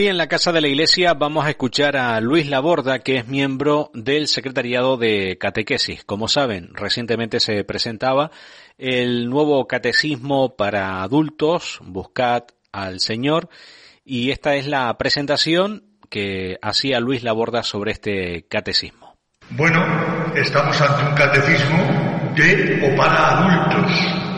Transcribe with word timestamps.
Hoy 0.00 0.08
en 0.08 0.16
la 0.16 0.28
Casa 0.28 0.50
de 0.50 0.62
la 0.62 0.68
Iglesia 0.68 1.12
vamos 1.12 1.44
a 1.44 1.50
escuchar 1.50 1.94
a 1.94 2.18
Luis 2.22 2.48
Laborda, 2.48 3.00
que 3.00 3.18
es 3.18 3.28
miembro 3.28 3.90
del 3.92 4.28
Secretariado 4.28 4.96
de 4.96 5.36
Catequesis. 5.38 6.04
Como 6.04 6.26
saben, 6.26 6.70
recientemente 6.72 7.38
se 7.38 7.64
presentaba 7.64 8.30
el 8.78 9.28
nuevo 9.28 9.66
catecismo 9.66 10.56
para 10.56 11.02
adultos, 11.02 11.80
Buscad 11.82 12.44
al 12.72 13.00
Señor, 13.00 13.50
y 14.02 14.30
esta 14.30 14.54
es 14.54 14.66
la 14.66 14.96
presentación 14.96 15.84
que 16.08 16.56
hacía 16.62 16.98
Luis 16.98 17.22
Laborda 17.22 17.62
sobre 17.62 17.92
este 17.92 18.46
catecismo. 18.48 19.16
Bueno, 19.50 19.84
estamos 20.34 20.80
ante 20.80 21.10
un 21.10 21.14
catecismo 21.14 22.32
de 22.36 22.90
o 22.90 22.96
para 22.96 23.36
adultos 23.36 24.29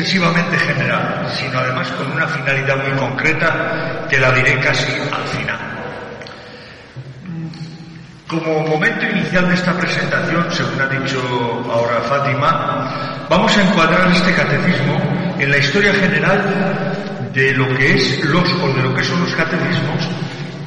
excesivamente 0.00 0.56
general, 0.56 1.26
sino 1.38 1.58
además 1.58 1.88
con 1.88 2.10
una 2.10 2.26
finalidad 2.26 2.76
muy 2.76 2.98
concreta 2.98 4.06
que 4.08 4.18
la 4.18 4.32
diré 4.32 4.58
casi 4.60 4.92
al 4.92 5.28
final. 5.28 5.58
Como 8.26 8.66
momento 8.66 9.04
inicial 9.04 9.48
de 9.48 9.54
esta 9.54 9.76
presentación, 9.76 10.46
según 10.50 10.80
ha 10.80 10.86
dicho 10.86 11.20
ahora 11.70 12.00
Fátima, 12.08 13.26
vamos 13.28 13.56
a 13.56 13.62
encuadrar 13.62 14.10
este 14.10 14.32
catecismo 14.32 15.34
en 15.38 15.50
la 15.50 15.58
historia 15.58 15.92
general 15.92 17.30
de 17.34 17.52
lo 17.52 17.68
que 17.76 17.94
es 17.94 18.24
los 18.24 18.50
o 18.54 18.72
de 18.72 18.82
lo 18.82 18.94
que 18.94 19.04
son 19.04 19.20
los 19.20 19.34
catecismos 19.34 20.08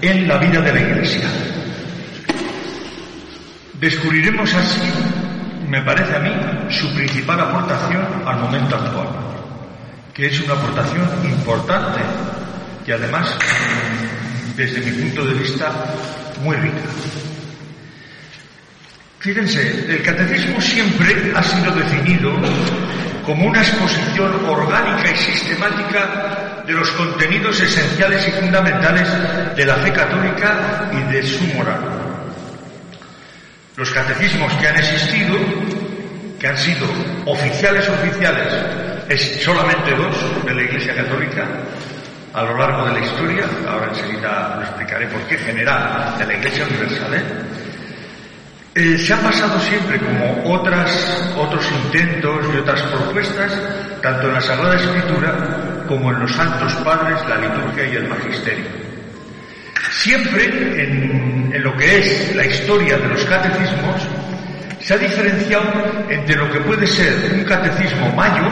en 0.02 0.28
la 0.28 0.38
vida 0.38 0.62
de 0.62 0.74
la 0.74 0.80
Iglesia. 0.80 1.28
Descubriremos 3.80 4.54
así 4.54 4.82
me 5.74 5.82
parece 5.82 6.16
a 6.16 6.20
mí, 6.20 6.30
su 6.70 6.94
principal 6.94 7.40
aportación 7.40 8.06
al 8.28 8.38
momento 8.38 8.76
actual, 8.76 9.08
que 10.14 10.28
es 10.28 10.40
una 10.42 10.54
aportación 10.54 11.10
importante 11.26 12.00
y 12.86 12.92
además, 12.92 13.36
desde 14.56 14.82
mi 14.82 14.92
punto 14.92 15.26
de 15.26 15.34
vista, 15.34 15.72
muy 16.44 16.56
rica. 16.58 16.84
Fíjense, 19.18 19.88
el 19.90 20.04
catecismo 20.04 20.62
siempre 20.62 21.34
ha 21.36 21.42
sido 21.42 21.72
definido 21.72 22.34
como 23.26 23.48
una 23.48 23.64
exposición 23.64 24.46
orgánica 24.48 25.10
y 25.10 25.16
sistemática 25.16 26.62
de 26.68 26.74
los 26.74 26.92
contenidos 26.92 27.60
esenciales 27.60 28.28
y 28.28 28.32
fundamentales 28.32 29.10
de 29.56 29.66
la 29.66 29.76
fe 29.78 29.92
católica 29.92 30.92
y 30.92 31.12
de 31.12 31.24
su 31.24 31.46
moral. 31.56 32.03
Los 33.76 33.90
catecismos 33.92 34.54
que 34.54 34.68
han 34.68 34.76
existido, 34.78 35.36
que 36.40 36.48
han 36.48 36.58
sido 36.58 36.86
oficiales 37.26 37.90
oficiales, 37.90 38.54
es 39.10 39.44
solamente 39.44 39.96
dos 39.96 40.46
de 40.46 40.54
la 40.54 40.62
Iglesia 40.62 40.96
Católica 40.96 41.46
a 42.34 42.44
lo 42.44 42.58
largo 42.58 42.86
de 42.86 42.94
la 42.94 43.06
historia, 43.06 43.46
ahora 43.68 43.90
enseguida 43.90 44.56
lo 44.58 44.62
explicaré 44.64 45.08
por 45.08 45.22
qué, 45.22 45.38
general 45.38 46.16
de 46.18 46.26
la 46.26 46.34
Iglesia 46.34 46.66
Universal, 46.66 47.14
¿eh? 47.14 47.24
Eh, 48.76 48.98
se 48.98 49.14
han 49.14 49.24
basado 49.24 49.60
siempre 49.60 50.00
como 50.00 50.56
otras, 50.56 51.32
otros 51.38 51.64
intentos 51.72 52.46
y 52.54 52.58
otras 52.58 52.82
propuestas, 52.82 53.56
tanto 54.02 54.28
en 54.28 54.34
la 54.34 54.42
Sagrada 54.42 54.76
Escritura 54.76 55.84
como 55.88 56.12
en 56.12 56.20
los 56.22 56.32
Santos 56.32 56.74
Padres, 56.84 57.20
la 57.30 57.38
liturgia 57.38 57.86
y 57.86 57.96
el 57.96 58.08
Magisterio. 58.08 58.83
Siempre 59.94 60.46
en, 60.84 61.64
lo 61.64 61.78
que 61.78 62.00
es 62.00 62.36
la 62.36 62.46
historia 62.46 62.98
de 62.98 63.08
los 63.08 63.24
catecismos 63.26 64.02
se 64.80 64.96
ha 64.96 64.98
diferenciado 64.98 65.64
entre 66.10 66.36
lo 66.36 66.52
que 66.52 66.60
puede 66.62 66.86
ser 66.88 67.32
un 67.34 67.46
catecismo 67.46 68.12
mayor 68.14 68.52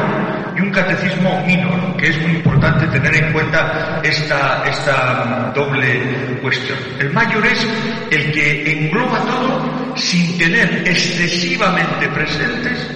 y 0.55 0.61
un 0.61 0.71
catecismo 0.71 1.43
minor, 1.45 1.97
que 1.97 2.09
es 2.09 2.21
muy 2.21 2.33
importante 2.33 2.85
tener 2.87 3.15
en 3.15 3.33
cuenta 3.33 3.99
esta, 4.03 4.63
esta 4.65 5.51
doble 5.53 6.37
cuestión. 6.41 6.77
El 6.99 7.11
mayor 7.11 7.45
es 7.45 7.67
el 8.11 8.31
que 8.31 8.71
engloba 8.71 9.19
todo 9.25 9.95
sin 9.97 10.37
tener 10.37 10.83
excesivamente 10.85 12.07
presentes 12.09 12.87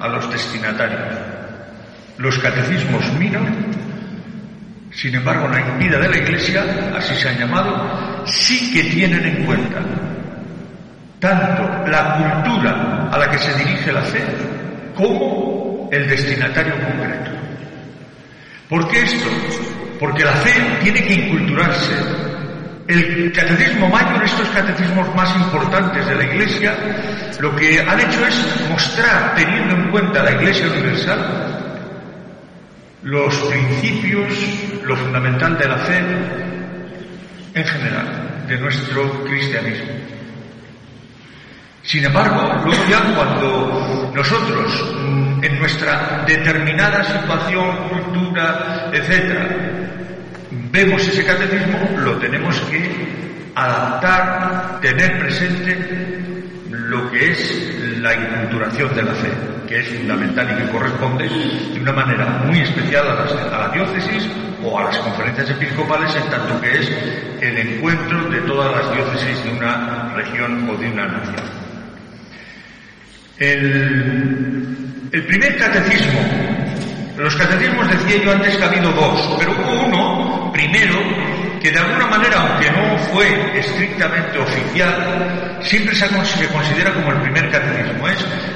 a 0.00 0.08
los 0.08 0.28
destinatarios. 0.32 1.18
Los 2.16 2.38
catecismos 2.38 3.12
minor 3.12 3.46
sin 4.92 5.14
embargo, 5.14 5.48
la 5.48 5.76
vida 5.76 5.98
de 5.98 6.08
la 6.08 6.16
Iglesia, 6.16 6.92
así 6.96 7.14
se 7.14 7.28
han 7.28 7.38
llamado, 7.38 8.24
sí 8.26 8.72
que 8.72 8.90
tienen 8.90 9.24
en 9.24 9.44
cuenta 9.44 9.80
tanto 11.20 11.86
la 11.86 12.42
cultura 12.42 13.08
a 13.12 13.18
la 13.18 13.30
que 13.30 13.38
se 13.38 13.52
dirige 13.54 13.92
la 13.92 14.02
fe 14.02 14.24
como 14.96 15.88
el 15.92 16.08
destinatario 16.08 16.74
concreto. 16.74 17.30
¿Por 18.68 18.88
qué 18.88 19.02
esto? 19.02 19.28
Porque 19.98 20.24
la 20.24 20.32
fe 20.32 20.52
tiene 20.82 21.02
que 21.04 21.14
inculturarse. 21.14 21.92
El 22.88 23.30
catecismo 23.32 23.88
mayor, 23.88 24.24
estos 24.24 24.48
catecismos 24.48 25.14
más 25.14 25.36
importantes 25.36 26.04
de 26.06 26.14
la 26.16 26.24
Iglesia, 26.24 26.74
lo 27.38 27.54
que 27.54 27.80
han 27.80 28.00
hecho 28.00 28.26
es 28.26 28.66
mostrar, 28.68 29.34
teniendo 29.36 29.74
en 29.76 29.90
cuenta 29.90 30.24
la 30.24 30.32
Iglesia 30.32 30.66
universal, 30.66 31.69
los 33.02 33.34
principios, 33.36 34.32
lo 34.84 34.96
fundamental 34.96 35.56
de 35.58 35.68
la 35.68 35.76
fe 35.78 35.98
en 37.54 37.64
general, 37.64 38.44
de 38.46 38.58
nuestro 38.58 39.24
cristianismo. 39.24 39.90
Sin 41.82 42.04
embargo, 42.04 42.62
luego 42.64 42.84
ya 42.88 43.00
cuando 43.14 44.12
nosotros, 44.14 44.94
mm, 44.96 45.42
en 45.44 45.58
nuestra 45.58 46.24
determinada 46.26 47.02
situación, 47.04 47.88
cultura, 47.88 48.90
etcétera, 48.92 49.48
vemos 50.70 51.06
ese 51.08 51.24
catecismo, 51.24 51.78
lo 51.98 52.16
tenemos 52.18 52.60
que 52.62 53.50
adaptar, 53.54 54.78
tener 54.80 55.18
presente 55.18 56.10
lo 56.70 57.10
que 57.10 57.32
es 57.32 57.79
la 58.00 58.14
inculturación 58.14 58.94
de 58.94 59.02
la 59.02 59.14
fe, 59.14 59.30
que 59.68 59.80
es 59.80 59.88
fundamental 59.88 60.48
y 60.52 60.62
que 60.62 60.70
corresponde 60.70 61.28
de 61.28 61.80
una 61.80 61.92
manera 61.92 62.26
muy 62.46 62.60
especial 62.60 63.06
a, 63.06 63.58
la 63.58 63.68
diócesis 63.72 64.28
o 64.62 64.78
a 64.78 64.84
las 64.84 64.98
conferencias 64.98 65.50
episcopales, 65.50 66.14
en 66.16 66.30
tanto 66.30 66.60
que 66.60 66.78
es 66.78 66.90
el 67.40 67.58
encuentro 67.58 68.28
de 68.30 68.40
todas 68.40 68.74
las 68.74 68.94
diócesis 68.94 69.44
de 69.44 69.50
una 69.50 70.12
región 70.14 70.68
o 70.68 70.76
de 70.76 70.90
una 70.90 71.06
nación. 71.06 71.60
El, 73.38 75.22
primer 75.26 75.56
catecismo, 75.56 76.20
los 77.16 77.34
catecismos 77.36 77.88
decía 77.88 78.22
yo 78.22 78.32
antes 78.32 78.56
que 78.56 78.64
ha 78.64 78.68
habido 78.68 78.92
dos, 78.92 79.36
pero 79.38 79.52
hubo 79.52 79.86
uno 79.86 80.52
primero 80.52 80.98
que 81.60 81.70
de 81.70 81.78
alguna 81.78 82.06
manera, 82.06 82.40
aunque 82.40 82.70
no 82.70 82.98
fue 83.12 83.58
estrictamente 83.58 84.38
oficial, 84.38 85.58
siempre 85.62 85.94
se 85.94 86.08
considera 86.48 86.92
como 86.92 87.12
el 87.12 87.22
primer 87.22 87.50
catecismo. 87.50 87.79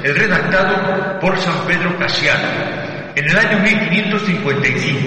El 0.04 0.15
redactado 0.15 1.19
por 1.19 1.38
San 1.38 1.66
Pedro 1.66 1.98
Casiano 1.98 2.47
en 3.16 3.25
el 3.25 3.38
año 3.38 3.59
1555. 3.60 4.98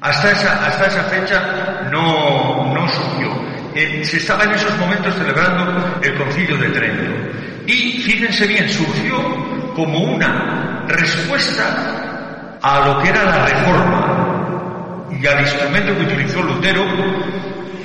Hasta 0.00 0.32
esa, 0.32 0.66
hasta 0.66 0.86
esa 0.86 1.02
fecha 1.04 1.88
no, 1.92 2.72
no 2.72 2.88
surgió. 2.88 3.28
Eh, 3.74 4.02
se 4.02 4.16
estaba 4.16 4.44
en 4.44 4.52
esos 4.52 4.74
momentos 4.78 5.14
celebrando 5.14 6.00
el 6.02 6.14
concilio 6.14 6.56
de 6.56 6.70
Trento. 6.70 7.12
Y 7.66 8.00
fíjense 8.00 8.46
bien, 8.46 8.70
surgió 8.70 9.18
como 9.74 9.98
una 9.98 10.86
respuesta 10.88 12.58
a 12.62 12.86
lo 12.88 13.02
que 13.02 13.10
era 13.10 13.22
la 13.24 13.44
reforma 13.44 15.08
y 15.10 15.26
al 15.26 15.40
instrumento 15.42 15.94
que 15.94 16.04
utilizó 16.04 16.42
Lutero 16.42 16.86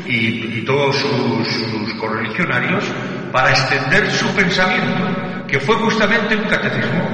y, 0.05 0.61
todos 0.61 0.95
sus, 0.95 1.93
correligionarios 1.95 2.85
para 3.33 3.49
extender 3.49 4.11
su 4.11 4.27
pensamiento, 4.35 5.45
que 5.47 5.59
fue 5.59 5.75
justamente 5.77 6.35
un 6.35 6.43
catecismo 6.43 7.09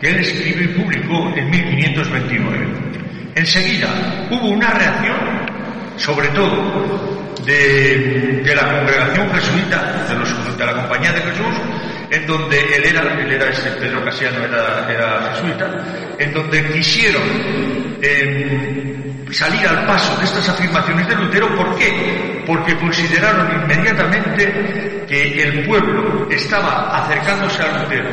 que 0.00 0.10
él 0.10 0.20
escribió 0.20 0.62
y 0.62 0.68
publicó 0.68 1.28
en 1.36 1.50
1529. 1.50 2.66
Enseguida 3.34 3.88
hubo 4.30 4.48
una 4.50 4.70
reacción, 4.70 5.16
sobre 5.96 6.28
todo 6.28 7.26
de, 7.44 8.52
la 8.54 8.78
congregación 8.78 9.28
jesuita, 9.34 10.06
de, 10.56 10.64
la 10.64 10.72
Compañía 10.72 11.12
de 11.12 11.20
Jesús, 11.22 11.54
en 12.10 12.26
donde 12.28 12.60
él 12.76 12.84
era, 12.84 13.02
él 13.20 13.32
era 13.32 13.50
ese 13.50 13.70
Pedro 13.72 14.04
Casiano, 14.04 14.44
era, 14.44 14.86
era 14.88 15.32
jesuita, 15.34 15.68
en 16.16 16.32
donde 16.32 16.64
quisieron 16.70 17.22
em, 18.00 19.05
salir 19.36 19.66
al 19.68 19.86
paso 19.86 20.16
de 20.16 20.24
estas 20.24 20.48
afirmaciones 20.48 21.06
de 21.08 21.14
Lutero. 21.16 21.54
¿Por 21.54 21.76
qué? 21.76 22.42
Porque 22.46 22.76
consideraron 22.76 23.62
inmediatamente 23.62 25.04
que 25.06 25.42
el 25.42 25.66
pueblo 25.66 26.26
estaba 26.30 26.96
acercándose 26.96 27.62
a 27.62 27.78
Lutero 27.78 28.08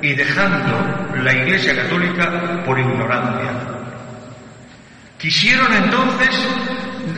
y 0.00 0.14
dejando 0.14 1.16
la 1.22 1.32
Iglesia 1.32 1.76
Católica 1.76 2.62
por 2.64 2.78
ignorancia. 2.78 3.50
Quisieron 5.18 5.72
entonces 5.72 6.30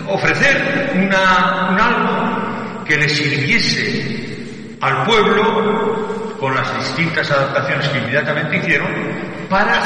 ofrecer 0.08 0.92
una, 0.94 1.70
un 1.70 1.80
algo 1.80 2.84
que 2.84 2.96
les 2.96 3.12
sirviese 3.16 4.76
al 4.80 5.04
pueblo 5.04 6.36
con 6.38 6.54
las 6.54 6.76
distintas 6.78 7.30
adaptaciones 7.30 7.88
que 7.88 7.98
inmediatamente 7.98 8.56
hicieron 8.58 8.88
para 9.48 9.80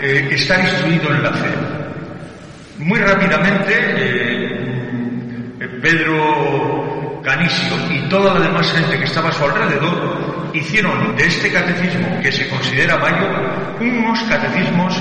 eh, 0.00 0.28
estar 0.30 0.60
instruido 0.60 1.12
en 1.14 1.22
la 1.22 1.32
fe. 1.32 1.48
Muy 2.82 2.98
rápidamente, 2.98 3.72
eh, 3.96 5.68
Pedro 5.80 7.20
Canisio 7.22 7.76
y 7.90 8.08
toda 8.08 8.34
la 8.34 8.40
demás 8.40 8.72
gente 8.72 8.98
que 8.98 9.04
estaba 9.04 9.28
a 9.28 9.32
su 9.32 9.44
alrededor 9.44 10.50
hicieron 10.52 11.14
de 11.16 11.26
este 11.26 11.52
catecismo, 11.52 12.20
que 12.20 12.32
se 12.32 12.48
considera 12.48 12.98
mayor, 12.98 13.76
unos 13.80 14.20
catecismos 14.24 15.00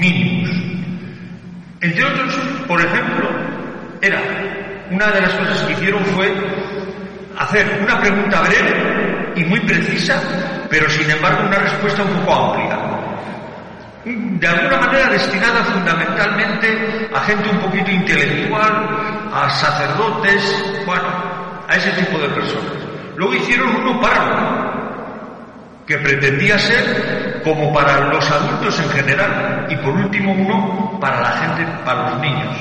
mínimos. 0.00 0.50
Entre 1.80 2.04
otros, 2.04 2.34
por 2.66 2.80
ejemplo, 2.80 3.28
era 4.00 4.22
una 4.90 5.06
de 5.08 5.20
las 5.20 5.32
cosas 5.34 5.62
que 5.64 5.72
hicieron 5.74 6.02
fue 6.06 6.32
hacer 7.38 7.78
una 7.82 8.00
pregunta 8.00 8.40
breve 8.40 9.32
y 9.36 9.44
muy 9.44 9.60
precisa, 9.60 10.20
pero 10.70 10.88
sin 10.88 11.10
embargo 11.10 11.46
una 11.46 11.58
respuesta 11.58 12.02
un 12.02 12.10
poco 12.20 12.32
amplia. 12.32 12.67
De 14.38 14.46
alguna 14.46 14.78
manera 14.78 15.08
destinada 15.08 15.64
fundamentalmente 15.64 17.10
a 17.12 17.20
gente 17.20 17.48
un 17.48 17.58
poquito 17.58 17.90
intelectual, 17.90 19.30
a 19.32 19.50
sacerdotes, 19.50 20.84
bueno, 20.86 21.08
a 21.68 21.74
ese 21.74 21.90
tipo 21.90 22.18
de 22.18 22.28
personas. 22.28 22.72
Luego 23.16 23.34
hicieron 23.34 23.74
uno 23.74 24.00
para 24.00 24.68
que 25.84 25.98
pretendía 25.98 26.56
ser 26.58 27.40
como 27.42 27.72
para 27.72 28.12
los 28.12 28.30
adultos 28.30 28.78
en 28.78 28.90
general, 28.90 29.66
y 29.70 29.76
por 29.76 29.94
último 29.94 30.32
uno 30.32 30.98
para 31.00 31.20
la 31.20 31.30
gente, 31.30 31.66
para 31.84 32.10
los 32.10 32.20
niños. 32.20 32.56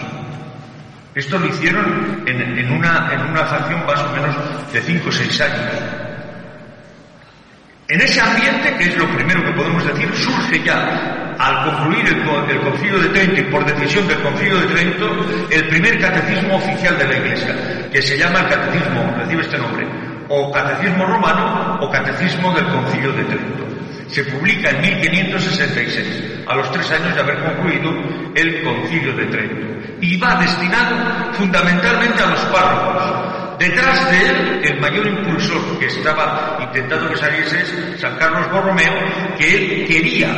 Esto 1.14 1.38
lo 1.38 1.48
hicieron 1.48 2.24
en, 2.26 2.72
una, 2.72 3.10
en 3.12 3.22
una 3.22 3.46
facción 3.46 3.86
más 3.86 4.00
o 4.02 4.12
menos 4.14 4.36
de 4.72 4.82
5 4.82 5.10
o 5.10 5.12
6 5.12 5.42
años. 5.42 5.74
En 7.88 8.02
ese 8.02 8.20
ambiente, 8.22 8.76
que 8.78 8.84
es 8.86 8.98
lo 8.98 9.08
primero 9.10 9.44
que 9.44 9.52
podemos 9.52 9.86
decir, 9.86 10.10
surge 10.16 10.64
ya, 10.64 11.27
al 11.40 11.64
concluir 11.66 12.08
el, 12.08 12.62
Concilio 12.62 13.00
de 13.00 13.10
Trento 13.10 13.42
y 13.42 13.44
por 13.46 13.66
decisión 13.66 14.08
del 14.08 14.20
Concilio 14.22 14.58
de 14.58 14.68
Trento, 14.68 15.26
el 15.50 15.68
primer 15.68 16.00
catecismo 16.00 16.56
oficial 16.56 16.98
de 16.98 17.08
la 17.08 17.18
Iglesia, 17.18 17.90
que 17.92 18.02
se 18.02 18.18
llama 18.18 18.40
el 18.40 18.48
catecismo, 18.50 19.16
recibe 19.18 19.42
este 19.42 19.58
nombre, 19.58 19.88
o 20.30 20.52
catecismo 20.52 21.06
romano 21.06 21.80
o 21.82 21.90
catecismo 21.92 22.54
del 22.54 22.68
Concilio 22.68 23.12
de 23.14 23.24
Trento. 23.26 23.68
Se 24.08 24.24
publica 24.24 24.70
en 24.70 24.82
1566, 24.82 26.46
a 26.48 26.56
los 26.56 26.72
tres 26.72 26.90
años 26.92 27.14
de 27.14 27.22
haber 27.22 27.44
concluido 27.44 27.94
el 28.36 28.64
Concilio 28.64 29.14
de 29.14 29.26
Trento 29.26 29.68
y 30.02 30.18
va 30.18 30.36
destinado 30.36 31.34
fundamentalmente 31.34 32.24
a 32.24 32.28
los 32.28 32.40
párrocos. 32.46 33.27
Detrás 33.60 34.12
de 34.12 34.30
él, 34.30 34.62
el 34.64 34.80
mayor 34.80 35.08
impulsor 35.08 35.80
que 35.80 35.88
estaba 35.88 36.60
intentando 36.62 37.10
que 37.10 37.18
saliese 37.18 37.62
es 37.62 38.00
San 38.00 38.16
Carlos 38.18 38.52
Borromeo, 38.52 38.94
que 39.38 39.56
él 39.56 39.88
quería, 39.88 40.30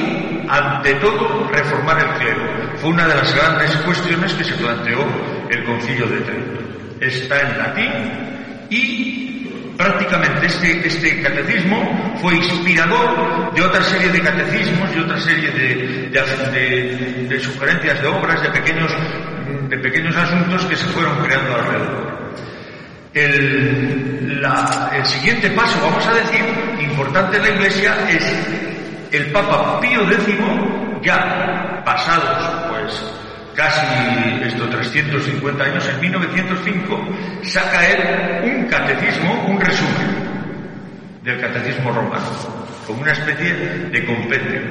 ante 0.47 0.93
todo, 0.95 1.49
reformar 1.51 1.99
el 1.99 2.09
clero. 2.19 2.41
Fue 2.77 2.91
una 2.91 3.07
de 3.07 3.15
las 3.15 3.35
grandes 3.35 3.75
cuestiones 3.77 4.33
que 4.33 4.43
se 4.45 4.53
planteó 4.53 5.05
el 5.49 5.63
Concilio 5.65 6.07
de 6.07 6.21
Trento. 6.21 6.61
Está 7.01 7.41
en 7.41 7.57
latín 7.57 7.91
y 8.69 9.29
prácticamente 9.77 10.47
este, 10.47 10.87
este 10.87 11.21
catecismo 11.21 12.13
fue 12.21 12.35
inspirador 12.35 13.53
de 13.53 13.61
otra 13.61 13.81
serie 13.83 14.09
de 14.09 14.21
catecismos 14.21 14.89
y 14.95 14.99
otra 14.99 15.19
serie 15.19 15.51
de, 15.51 16.09
de, 17.27 17.39
sugerencias 17.39 18.01
de 18.01 18.07
obras, 18.07 18.41
de 18.43 18.49
pequeños, 18.49 18.91
de 19.69 19.77
pequeños 19.77 20.15
asuntos 20.15 20.65
que 20.65 20.75
se 20.75 20.85
fueron 20.87 21.17
creando 21.23 21.55
alrededor. 21.55 22.19
El, 23.13 25.05
siguiente 25.05 25.49
paso, 25.51 25.79
vamos 25.81 26.05
a 26.05 26.13
decir, 26.13 26.43
importante 26.79 27.37
en 27.37 27.43
la 27.43 27.49
Iglesia 27.49 27.95
es 28.09 28.23
el 29.11 29.31
Papa 29.31 29.79
Pío 29.79 30.01
X, 30.11 30.35
ya 31.01 31.81
pasados 31.83 32.69
pues 32.69 33.03
casi 33.55 33.85
estos 34.43 34.69
350 34.69 35.63
años, 35.63 35.87
en 35.87 35.99
1905, 36.01 37.07
saca 37.43 37.87
él 37.87 38.55
un 38.55 38.65
catecismo, 38.67 39.45
un 39.47 39.59
resumen 39.59 40.29
del 41.23 41.41
catecismo 41.41 41.91
romano, 41.91 42.25
como 42.85 43.01
una 43.01 43.11
especie 43.11 43.53
de 43.53 44.05
compendio. 44.05 44.61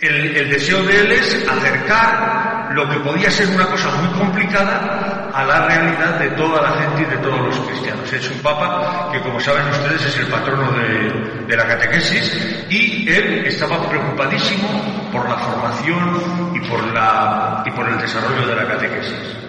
El, 0.00 0.50
deseo 0.50 0.82
de 0.82 1.00
él 1.00 1.12
es 1.12 1.48
acercar 1.48 2.51
lo 2.74 2.88
que 2.88 2.98
podía 2.98 3.30
ser 3.30 3.48
una 3.48 3.66
cosa 3.66 3.90
muy 3.90 4.08
complicada 4.18 5.30
a 5.32 5.44
la 5.44 5.66
realidad 5.66 6.18
de 6.18 6.28
toda 6.30 6.62
la 6.62 6.70
gente 6.80 7.02
y 7.02 7.04
de 7.04 7.16
todos 7.18 7.40
los 7.40 7.58
cristianos. 7.60 8.12
Es 8.12 8.30
un 8.30 8.38
papa 8.38 9.08
que, 9.12 9.20
como 9.20 9.40
saben 9.40 9.66
ustedes, 9.68 10.04
es 10.04 10.18
el 10.18 10.26
patrono 10.26 10.70
de, 10.72 11.56
la 11.56 11.66
catequesis 11.66 12.64
y 12.70 13.06
él 13.10 13.44
estaba 13.46 13.86
preocupadísimo 13.86 15.10
por 15.12 15.28
la 15.28 15.36
formación 15.36 16.52
y 16.54 17.70
por 17.70 17.88
el 17.88 17.98
desarrollo 17.98 18.46
de 18.46 18.56
la 18.56 18.66
catequesis. 18.66 19.42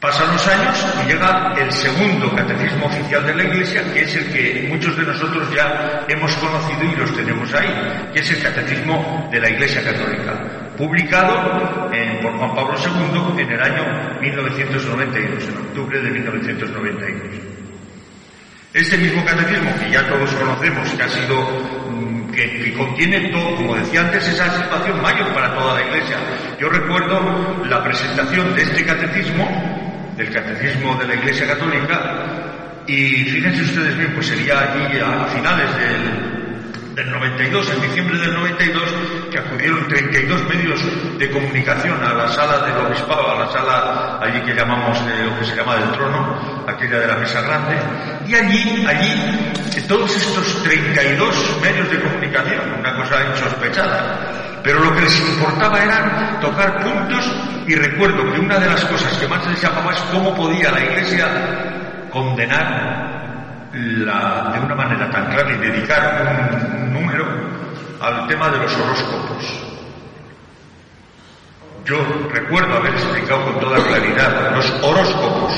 Pasan 0.00 0.30
los 0.30 0.46
años 0.46 0.86
y 1.02 1.08
llega 1.08 1.54
el 1.58 1.72
segundo 1.72 2.30
catecismo 2.36 2.86
oficial 2.86 3.26
de 3.26 3.34
la 3.34 3.42
Iglesia, 3.42 3.82
que 3.92 4.02
es 4.02 4.14
el 4.14 4.32
que 4.32 4.68
muchos 4.68 4.96
de 4.96 5.02
nosotros 5.02 5.48
ya 5.52 6.04
hemos 6.06 6.32
conocido 6.36 6.84
y 6.84 6.94
los 6.94 7.12
tenemos 7.16 7.52
ahí, 7.54 8.10
que 8.12 8.20
es 8.20 8.30
el 8.30 8.42
catecismo 8.42 9.28
de 9.32 9.40
la 9.40 9.48
Iglesia 9.48 9.82
Católica, 9.82 10.65
publicado 10.76 11.90
por 12.22 12.32
Juan 12.38 12.54
Pablo 12.54 12.74
II 12.78 13.42
en 13.42 13.50
el 13.50 13.62
año 13.62 13.84
1992, 14.20 15.44
en 15.48 15.56
octubre 15.56 16.00
de 16.00 16.10
1992. 16.10 17.56
Este 18.74 18.98
mismo 18.98 19.24
catecismo, 19.24 19.70
que 19.80 19.90
ya 19.90 20.06
todos 20.06 20.30
conocemos, 20.34 20.86
que 20.90 21.02
ha 21.02 21.08
sido 21.08 21.40
mm, 21.90 22.30
que, 22.30 22.74
contiene 22.76 23.30
todo, 23.30 23.56
como 23.56 23.74
decía 23.74 24.02
antes, 24.02 24.28
esa 24.28 24.50
situación 24.54 25.00
mayor 25.00 25.32
para 25.32 25.54
toda 25.54 25.80
la 25.80 25.86
Iglesia. 25.86 26.16
Yo 26.60 26.68
recuerdo 26.68 27.64
la 27.70 27.82
presentación 27.82 28.54
de 28.54 28.62
este 28.62 28.84
catecismo 28.84 30.12
del 30.16 30.30
Catecismo 30.30 30.94
de 30.96 31.06
la 31.06 31.14
Iglesia 31.14 31.46
Católica 31.46 32.84
y 32.86 33.24
fíjense 33.24 33.62
ustedes 33.62 33.96
bien, 33.96 34.12
pues 34.14 34.26
sería 34.26 34.60
allí 34.60 34.98
a 34.98 35.24
finales 35.24 35.68
del, 35.76 36.94
del 36.94 37.10
92, 37.10 37.72
en 37.74 37.82
diciembre 37.82 38.18
del 38.18 38.34
92, 38.34 38.82
que 39.36 39.48
acudieron 39.48 39.86
32 39.86 40.48
medios 40.48 40.80
de 41.18 41.30
comunicación 41.30 42.02
a 42.02 42.14
la 42.14 42.28
sala 42.28 42.66
del 42.66 42.86
obispado, 42.86 43.32
a 43.32 43.44
la 43.44 43.52
sala 43.52 44.18
allí 44.22 44.40
que 44.40 44.54
llamamos, 44.54 44.98
eh, 45.00 45.24
lo 45.24 45.38
que 45.38 45.44
se 45.44 45.56
llama 45.56 45.76
del 45.76 45.92
trono, 45.92 46.64
aquella 46.66 47.00
de 47.00 47.06
la 47.06 47.16
mesa 47.16 47.42
grande, 47.42 47.76
y 48.26 48.34
allí, 48.34 48.86
allí, 48.86 49.52
todos 49.86 50.16
estos 50.16 50.62
32 50.62 51.60
medios 51.60 51.90
de 51.90 52.00
comunicación, 52.00 52.60
una 52.78 52.96
cosa 52.96 53.16
insospechada, 53.30 54.60
pero 54.62 54.80
lo 54.80 54.94
que 54.94 55.02
les 55.02 55.20
importaba 55.20 55.84
era 55.84 56.40
tocar 56.40 56.82
puntos 56.82 57.30
y 57.66 57.74
recuerdo 57.74 58.32
que 58.32 58.40
una 58.40 58.58
de 58.58 58.66
las 58.66 58.84
cosas 58.86 59.12
que 59.18 59.28
más 59.28 59.46
les 59.46 59.62
llamaba 59.62 59.92
es 59.92 60.00
cómo 60.12 60.34
podía 60.34 60.72
la 60.72 60.80
Iglesia 60.80 61.26
condenar 62.10 63.16
de 63.72 64.60
una 64.60 64.74
manera 64.74 65.10
tan 65.10 65.26
clara 65.26 65.52
y 65.52 65.58
dedicar 65.58 66.72
un, 66.78 66.92
número 66.94 67.35
al 68.00 68.26
tema 68.28 68.48
de 68.50 68.58
los 68.58 68.72
horóscopos. 68.74 69.44
Yo 71.84 71.98
recuerdo 72.32 72.76
haber 72.76 72.94
explicado 72.94 73.44
con 73.44 73.60
toda 73.60 73.78
claridad 73.84 74.54
los 74.54 74.70
horóscopos. 74.82 75.52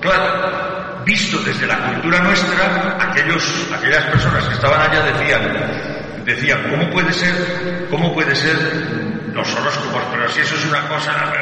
Claro, 0.00 1.02
visto 1.04 1.38
desde 1.38 1.66
la 1.66 1.78
cultura 1.78 2.20
nuestra, 2.20 2.96
aquellos, 3.00 3.68
aquellas 3.76 4.04
personas 4.04 4.46
que 4.46 4.54
estaban 4.54 4.80
allá 4.80 5.02
decían, 5.02 6.24
decía, 6.24 6.70
¿cómo 6.70 6.88
puede 6.90 7.12
ser, 7.12 7.86
cómo 7.90 8.14
puede 8.14 8.34
ser 8.36 8.56
los 9.32 9.54
horóscopos? 9.54 10.02
Pero 10.12 10.28
si 10.28 10.40
eso 10.40 10.54
es 10.54 10.66
una 10.66 10.88
cosa... 10.88 11.32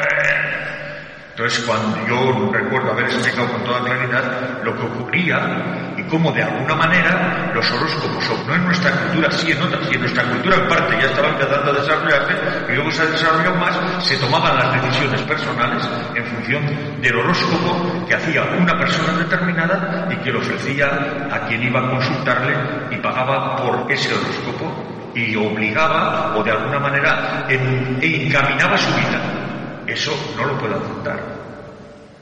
Entonces, 1.31 1.63
cuando 1.65 2.07
yo 2.07 2.51
recuerdo 2.53 2.91
haber 2.91 3.05
explicado 3.05 3.51
con 3.51 3.63
toda 3.63 3.83
claridad 3.83 4.61
lo 4.63 4.75
que 4.77 4.85
ocurría 4.85 5.92
cómo 6.13 6.31
de 6.31 6.43
alguna 6.43 6.75
manera 6.75 7.51
los 7.55 7.71
horóscopos, 7.71 8.23
no 8.47 8.53
en 8.53 8.65
nuestra 8.65 8.91
cultura, 8.91 9.31
sí 9.31 9.51
en 9.51 9.63
otras, 9.63 9.91
y 9.91 9.95
en 9.95 10.01
nuestra 10.01 10.23
cultura 10.25 10.57
en 10.57 10.67
parte 10.67 10.95
ya 11.01 11.07
estaba 11.07 11.29
empezando 11.29 11.71
a 11.71 11.73
desarrollarse, 11.73 12.33
y 12.69 12.75
luego 12.75 12.91
se 12.91 13.01
ha 13.01 13.05
desarrollado 13.05 13.55
más, 13.55 14.05
se 14.05 14.17
tomaban 14.17 14.55
las 14.57 14.73
decisiones 14.73 15.21
personales 15.23 15.89
en 16.13 16.25
función 16.25 17.01
del 17.01 17.15
horóscopo 17.17 18.05
que 18.07 18.13
hacía 18.13 18.43
una 18.43 18.77
persona 18.77 19.17
determinada 19.17 20.07
y 20.11 20.15
que 20.17 20.31
le 20.31 20.37
ofrecía 20.37 20.85
a 21.31 21.47
quien 21.47 21.63
iba 21.63 21.79
a 21.79 21.89
consultarle 21.89 22.53
y 22.91 22.97
pagaba 22.97 23.55
por 23.55 23.91
ese 23.91 24.13
horóscopo 24.13 25.11
y 25.15 25.35
obligaba 25.35 26.35
o 26.37 26.43
de 26.43 26.51
alguna 26.51 26.79
manera 26.79 27.45
e 27.49 27.55
encaminaba 28.01 28.77
su 28.77 28.93
vida 28.93 29.43
eso 29.87 30.11
no 30.37 30.45
lo 30.45 30.57
puede 30.57 30.75
aceptar 30.75 31.19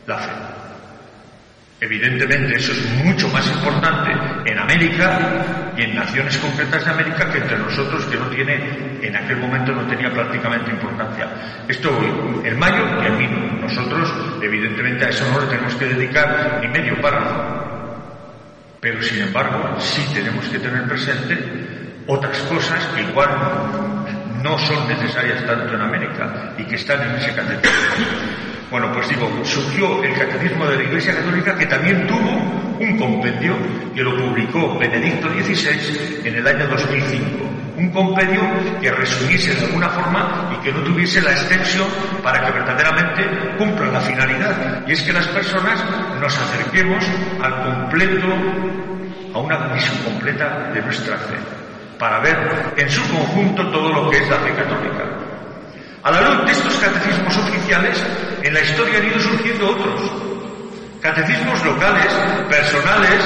la 0.07 0.17
fe. 0.17 0.60
Evidentemente 1.83 2.57
eso 2.57 2.73
es 2.73 3.03
mucho 3.03 3.27
más 3.29 3.47
importante 3.47 4.11
en 4.45 4.59
América 4.59 5.73
y 5.75 5.81
en 5.81 5.95
naciones 5.95 6.37
concretas 6.37 6.85
de 6.85 6.91
América 6.91 7.31
que 7.31 7.39
entre 7.39 7.57
nosotros 7.57 8.05
que 8.05 8.17
no 8.17 8.27
tiene, 8.27 8.99
en 9.01 9.15
aquel 9.15 9.37
momento 9.37 9.71
no 9.71 9.87
tenía 9.87 10.11
prácticamente 10.11 10.69
importancia. 10.69 11.27
Esto, 11.67 11.89
el 12.45 12.55
mayo 12.55 12.85
y 13.01 13.05
el 13.07 13.17
vino. 13.17 13.61
Nosotros, 13.61 14.13
evidentemente, 14.43 15.05
a 15.05 15.09
eso 15.09 15.27
no 15.31 15.41
le 15.41 15.47
tenemos 15.47 15.73
que 15.73 15.85
dedicar 15.85 16.59
ni 16.61 16.67
medio 16.67 17.01
párrafo. 17.01 17.97
Pero 18.79 19.01
sin 19.01 19.23
embargo, 19.23 19.75
sí 19.79 20.07
tenemos 20.13 20.45
que 20.49 20.59
tener 20.59 20.87
presente 20.87 21.35
otras 22.05 22.37
cosas 22.43 22.85
que 22.93 23.01
igual 23.01 24.00
no 24.41 24.57
son 24.59 24.87
necesarias 24.87 25.45
tanto 25.45 25.75
en 25.75 25.81
América 25.81 26.53
y 26.57 26.63
que 26.63 26.75
están 26.75 27.01
en 27.01 27.15
ese 27.15 27.33
catecismo. 27.33 27.75
Bueno, 28.69 28.91
pues 28.93 29.09
digo, 29.09 29.29
surgió 29.43 30.03
el 30.03 30.13
catecismo 30.13 30.65
de 30.67 30.77
la 30.77 30.83
Iglesia 30.83 31.15
Católica 31.15 31.55
que 31.57 31.65
también 31.65 32.07
tuvo 32.07 32.77
un 32.79 32.97
compendio 32.97 33.53
que 33.93 34.01
lo 34.01 34.15
publicó 34.15 34.77
Benedicto 34.79 35.27
XVI 35.27 36.21
en 36.25 36.35
el 36.35 36.47
año 36.47 36.67
2005 36.67 37.51
un 37.81 37.89
compendio 37.89 38.41
que 38.79 38.91
resumiese 38.91 39.55
de 39.55 39.65
alguna 39.65 39.89
forma 39.89 40.51
y 40.53 40.63
que 40.63 40.71
no 40.71 40.81
tuviese 40.83 41.21
la 41.21 41.31
extensión 41.31 41.87
para 42.21 42.45
que 42.45 42.51
verdaderamente 42.51 43.23
cumpla 43.57 43.87
la 43.87 44.01
finalidad. 44.01 44.87
Y 44.87 44.91
es 44.91 45.01
que 45.01 45.13
las 45.13 45.27
personas 45.27 45.83
nos 46.19 46.37
acerquemos 46.37 47.03
al 47.41 47.63
completo, 47.63 48.27
a 49.33 49.39
una 49.39 49.73
visión 49.73 49.97
completa 50.03 50.69
de 50.73 50.81
nuestra 50.81 51.17
fe, 51.17 51.60
para 52.01 52.19
ver 52.19 52.73
en 52.77 52.89
su 52.89 52.99
conjunto 53.13 53.69
todo 53.69 53.89
lo 53.89 54.09
que 54.09 54.17
es 54.17 54.27
la 54.27 54.37
fe 54.37 54.55
católica. 54.55 55.05
A 56.01 56.09
la 56.09 56.21
luz 56.21 56.45
de 56.47 56.51
estos 56.51 56.73
catecismos 56.77 57.37
oficiales, 57.37 58.03
en 58.41 58.53
la 58.55 58.59
historia 58.59 58.97
han 58.97 59.05
ido 59.05 59.19
surgiendo 59.19 59.69
otros. 59.69 60.01
Catecismos 60.99 61.63
locales, 61.63 62.11
personales, 62.49 63.21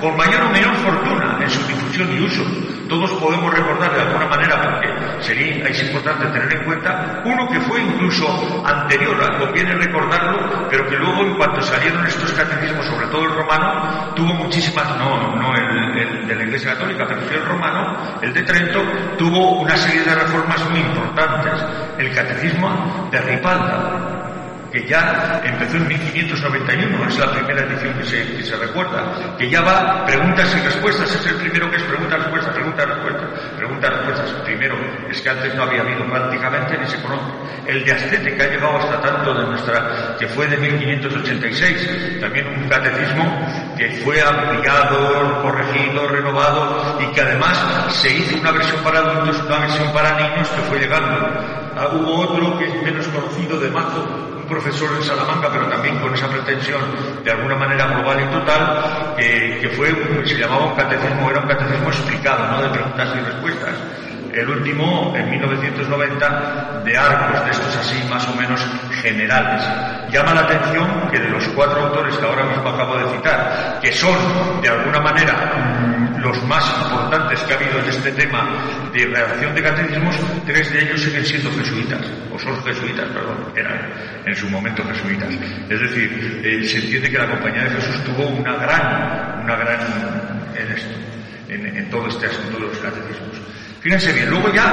con 0.00 0.16
mayor 0.16 0.42
o 0.42 0.50
menor 0.50 0.74
fortuna 0.78 1.38
en 1.40 1.50
su 1.50 1.64
difusión 1.68 2.12
y 2.12 2.20
uso, 2.20 2.42
todos 2.90 3.12
podemos 3.12 3.54
recordar 3.54 3.94
de 3.94 4.02
alguna 4.02 4.26
manera, 4.26 4.60
porque 4.60 5.22
sería, 5.22 5.64
es 5.64 5.82
importante 5.84 6.26
tener 6.26 6.52
en 6.52 6.64
cuenta, 6.64 7.22
uno 7.24 7.48
que 7.48 7.60
fue 7.60 7.80
incluso 7.80 8.26
anterior, 8.66 9.16
conviene 9.38 9.74
recordarlo, 9.76 10.68
pero 10.68 10.86
que 10.88 10.96
luego 10.96 11.22
en 11.22 11.36
cuanto 11.36 11.62
salieron 11.62 12.04
estos 12.04 12.32
catecismos, 12.32 12.84
sobre 12.86 13.06
todo 13.06 13.24
el 13.24 13.34
romano, 13.34 14.12
tuvo 14.14 14.34
muchísimas, 14.34 14.96
no, 14.98 15.36
no 15.36 15.54
el, 15.54 16.26
de 16.26 16.34
la 16.34 16.42
Iglesia 16.42 16.72
Católica, 16.72 17.06
pero 17.06 17.42
el 17.42 17.46
romano, 17.46 18.18
el 18.20 18.34
de 18.34 18.42
Trento, 18.42 18.82
tuvo 19.16 19.60
una 19.60 19.76
serie 19.76 20.02
de 20.02 20.14
reformas 20.14 20.68
muy 20.68 20.80
importantes. 20.80 21.52
El 21.96 22.12
catecismo 22.12 23.08
de 23.12 23.20
Ripalda, 23.20 24.19
que 24.70 24.86
ya 24.86 25.40
empezó 25.44 25.76
en 25.76 25.88
1591, 25.88 27.08
es 27.08 27.18
la 27.18 27.32
primera 27.32 27.60
edición 27.62 27.94
que 27.94 28.44
se, 28.44 28.56
recuerda, 28.56 29.36
que 29.36 29.50
ya 29.50 29.60
va 29.62 30.04
preguntas 30.06 30.54
y 30.56 30.60
respuestas, 30.60 31.14
es 31.14 31.26
el 31.26 31.36
primero 31.36 31.70
que 31.70 31.76
es 31.76 31.82
preguntas, 31.82 32.18
respuestas, 32.20 32.54
preguntas, 32.54 32.88
respuestas, 32.88 33.28
preguntas, 33.56 33.90
respuestas. 33.90 34.30
Primero, 34.44 34.76
es 35.10 35.20
que 35.20 35.28
antes 35.28 35.54
no 35.54 35.64
había 35.64 35.82
habido 35.82 36.04
prácticamente 36.06 36.78
ni 36.78 36.86
se 36.86 37.00
conoce. 37.02 37.30
El 37.66 37.84
de 37.84 37.92
Ascete, 37.92 38.36
que 38.36 38.42
ha 38.42 38.48
llegado 38.48 38.76
hasta 38.78 39.00
tanto 39.00 39.34
de 39.34 39.46
nuestra, 39.46 40.16
que 40.18 40.26
fue 40.28 40.46
de 40.46 40.56
1586, 40.56 42.20
también 42.20 42.46
un 42.46 42.68
catecismo 42.68 43.24
que 43.76 43.90
fue 44.04 44.22
ampliado, 44.22 45.42
corregido, 45.42 46.08
renovado 46.08 46.98
y 47.00 47.06
que 47.12 47.20
además 47.20 47.58
se 47.88 48.12
hizo 48.12 48.38
una 48.38 48.52
versión 48.52 48.82
para 48.82 49.00
adultos, 49.00 49.42
una 49.46 49.58
versión 49.58 49.92
para 49.92 50.20
niños 50.20 50.48
que 50.48 50.62
fue 50.62 50.78
llegando. 50.78 51.16
Ah, 51.76 51.88
hubo 51.92 52.20
otro 52.20 52.58
que 52.58 52.66
es 52.66 52.82
menos 52.82 53.06
conocido 53.08 53.58
de 53.58 53.70
Mazo, 53.70 54.39
profesor 54.50 54.90
en 54.96 55.02
Salamanca, 55.02 55.48
pero 55.50 55.66
también 55.68 55.96
con 55.98 56.12
esa 56.12 56.28
pretensión 56.28 56.80
de 57.24 57.30
alguna 57.30 57.54
manera 57.54 57.86
global 57.86 58.20
y 58.20 58.32
total, 58.32 59.14
que, 59.16 59.72
fue, 59.76 59.94
se 60.26 60.36
llamaba 60.36 60.66
un 60.66 60.74
catecismo, 60.74 61.30
era 61.30 61.40
un 61.40 61.48
catecismo 61.48 61.88
explicado, 61.88 62.48
¿no? 62.48 62.62
De 62.62 62.68
preguntas 62.68 63.08
y 63.16 63.20
respuestas. 63.20 63.74
El 64.32 64.48
último, 64.48 65.12
en 65.16 65.28
1990, 65.30 66.82
de 66.84 66.96
arcos 66.96 67.44
de 67.44 67.50
estos 67.50 67.76
así 67.76 68.04
más 68.08 68.28
o 68.28 68.34
menos 68.34 68.60
generales. 69.02 69.62
Llama 70.12 70.34
la 70.34 70.40
atención 70.42 71.08
que 71.10 71.18
de 71.18 71.30
los 71.30 71.44
cuatro 71.48 71.86
autores 71.86 72.16
que 72.16 72.26
ahora 72.26 72.44
mismo 72.44 72.68
acabo 72.68 72.96
de 72.96 73.16
citar, 73.16 73.78
que 73.80 73.92
son 73.92 74.16
de 74.62 74.68
alguna 74.68 75.00
manera 75.00 75.79
los 76.22 76.42
más 76.44 76.64
importantes 76.82 77.40
que 77.42 77.52
ha 77.52 77.56
habido 77.56 77.78
en 77.78 77.86
este 77.86 78.12
tema 78.12 78.90
de 78.92 79.06
redacción 79.06 79.54
de 79.54 79.62
catecismos, 79.62 80.16
tres 80.46 80.72
de 80.72 80.82
ellos 80.82 81.00
siguen 81.00 81.24
siendo 81.24 81.50
jesuitas, 81.52 82.00
o 82.32 82.38
son 82.38 82.62
jesuitas, 82.62 83.08
perdón, 83.10 83.52
eran 83.56 83.90
en 84.26 84.36
su 84.36 84.48
momento 84.48 84.84
jesuitas. 84.84 85.34
Es 85.68 85.80
decir, 85.80 86.40
eh, 86.44 86.64
se 86.64 86.78
entiende 86.78 87.10
que 87.10 87.18
la 87.18 87.28
Compañía 87.28 87.64
de 87.64 87.70
Jesús 87.70 88.04
tuvo 88.04 88.28
una 88.28 88.56
gran, 88.56 89.42
una 89.44 89.56
gran 89.56 89.80
en 90.54 90.72
esto, 90.72 90.94
en 91.48 91.90
todo 91.90 92.06
este 92.08 92.26
asunto 92.26 92.58
de 92.58 92.66
los 92.66 92.78
catecismos. 92.78 93.40
Fíjense 93.80 94.12
bien, 94.12 94.28
luego 94.28 94.52
ya, 94.52 94.68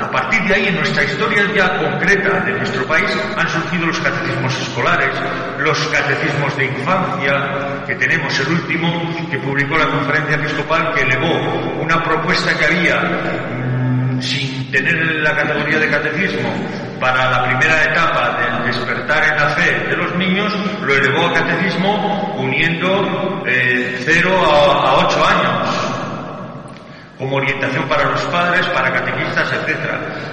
a 0.00 0.10
partir 0.12 0.40
de 0.44 0.54
ahí, 0.54 0.68
en 0.68 0.76
nuestra 0.76 1.02
historia 1.02 1.42
ya 1.56 1.76
concreta 1.76 2.38
de 2.44 2.52
nuestro 2.52 2.86
país, 2.86 3.10
han 3.36 3.48
surgido 3.48 3.86
los 3.88 3.98
catecismos 3.98 4.60
escolares, 4.60 5.10
los 5.58 5.76
catecismos 5.88 6.56
de 6.56 6.66
infancia, 6.66 7.84
que 7.84 7.96
tenemos 7.96 8.38
el 8.38 8.52
último 8.52 9.28
que 9.28 9.38
publicó 9.38 9.76
la 9.76 9.88
conferencia 9.88 10.36
episcopal, 10.36 10.94
que 10.94 11.02
elevó 11.02 11.80
una 11.82 12.00
propuesta 12.04 12.56
que 12.56 12.64
había 12.64 13.00
mm, 13.00 14.22
sin 14.22 14.70
tener 14.70 15.04
la 15.16 15.34
categoría 15.34 15.80
de 15.80 15.90
catecismo 15.90 16.48
para 17.00 17.28
la 17.28 17.44
primera 17.48 17.82
etapa 17.82 18.38
del 18.38 18.72
despertar 18.72 19.32
en 19.32 19.36
la 19.36 19.48
fe 19.48 19.88
de 19.90 19.96
los 19.96 20.14
niños, 20.14 20.54
lo 20.80 20.94
elevó 20.94 21.26
a 21.26 21.34
catecismo 21.34 22.36
uniendo 22.38 23.42
eh, 23.48 24.00
0 24.04 24.30
a, 24.46 24.90
a 24.90 25.06
8 25.08 25.26
años 25.26 25.93
como 27.18 27.36
orientación 27.36 27.88
para 27.88 28.10
los 28.10 28.20
padres, 28.22 28.66
para 28.68 28.92
catequistas, 28.92 29.52
etc. 29.52 29.78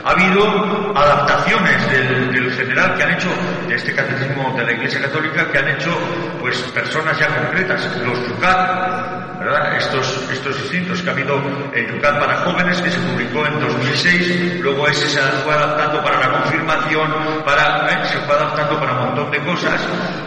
Ha 0.04 0.12
habido 0.12 0.98
adaptaciones 0.98 1.92
del, 1.92 2.52
general 2.52 2.96
que 2.96 3.04
han 3.04 3.12
hecho, 3.12 3.30
de 3.68 3.76
este 3.76 3.94
catecismo 3.94 4.54
de 4.58 4.66
la 4.66 4.72
Iglesia 4.74 5.02
Católica, 5.02 5.50
que 5.52 5.58
han 5.58 5.70
hecho 5.70 5.98
pues 6.40 6.58
personas 6.74 7.18
ya 7.18 7.28
concretas, 7.28 7.88
los 8.06 8.28
Yucat, 8.28 9.40
¿verdad? 9.40 9.78
Estos, 9.78 10.30
estos 10.32 10.62
distintos, 10.62 11.02
que 11.02 11.10
ha 11.10 11.14
habido 11.14 11.42
el 11.74 11.88
Yucat 11.88 12.20
para 12.20 12.36
jóvenes, 12.38 12.82
que 12.82 12.92
se 12.92 13.00
publicó 13.00 13.46
en 13.46 13.60
2006, 13.60 14.60
luego 14.62 14.88
ese 14.88 15.10
se 15.10 15.20
fue 15.44 15.54
adaptando 15.54 16.04
para 16.04 16.20
la 16.20 16.42
confirmación, 16.42 17.12
para, 17.46 17.88
¿eh? 17.90 18.06
se 18.08 18.20
fue 18.20 18.36
adaptando 18.36 18.80
para 18.80 18.94
un 18.94 19.06
montón 19.08 19.32
de 19.32 19.40
cosas, 19.40 19.82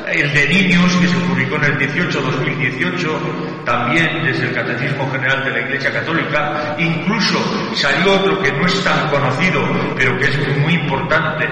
el 0.09 0.33
de 0.33 0.49
niños, 0.49 0.97
que 0.97 1.09
se 1.09 1.17
publicó 1.17 1.57
en 1.57 1.65
el 1.65 1.79
18, 1.79 2.21
2018, 2.21 3.63
también 3.65 4.25
desde 4.25 4.49
el 4.49 4.55
Catecismo 4.55 5.11
General 5.11 5.45
de 5.45 5.51
la 5.51 5.61
Iglesia 5.61 5.93
Católica, 5.93 6.54
Incluso 6.79 7.39
salió 7.75 8.15
otro 8.15 8.41
que 8.43 8.53
no 8.53 8.67
es 8.67 8.85
tan 8.85 9.09
conocido, 9.09 9.63
pero 9.97 10.17
que 10.19 10.25
es 10.25 10.59
muy 10.59 10.75
importante, 10.75 11.49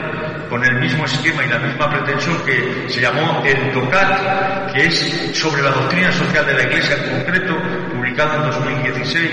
con 0.49 0.65
el 0.65 0.81
mismo 0.81 1.05
esquema 1.05 1.45
y 1.45 1.49
la 1.49 1.59
misma 1.59 1.89
pretensión 1.91 2.37
que 2.45 2.85
se 2.89 3.01
llamó 3.01 3.43
el 3.45 3.73
DOCAT, 3.73 4.73
que 4.73 4.87
es 4.87 5.31
sobre 5.33 5.63
la 5.63 5.71
doctrina 5.71 6.13
social 6.13 6.47
de 6.47 6.55
la 6.55 6.63
Iglesia 6.63 6.97
en 6.97 7.11
concreto, 7.17 7.57
publicado 7.93 8.37
en 8.37 8.51
2016. 8.51 9.31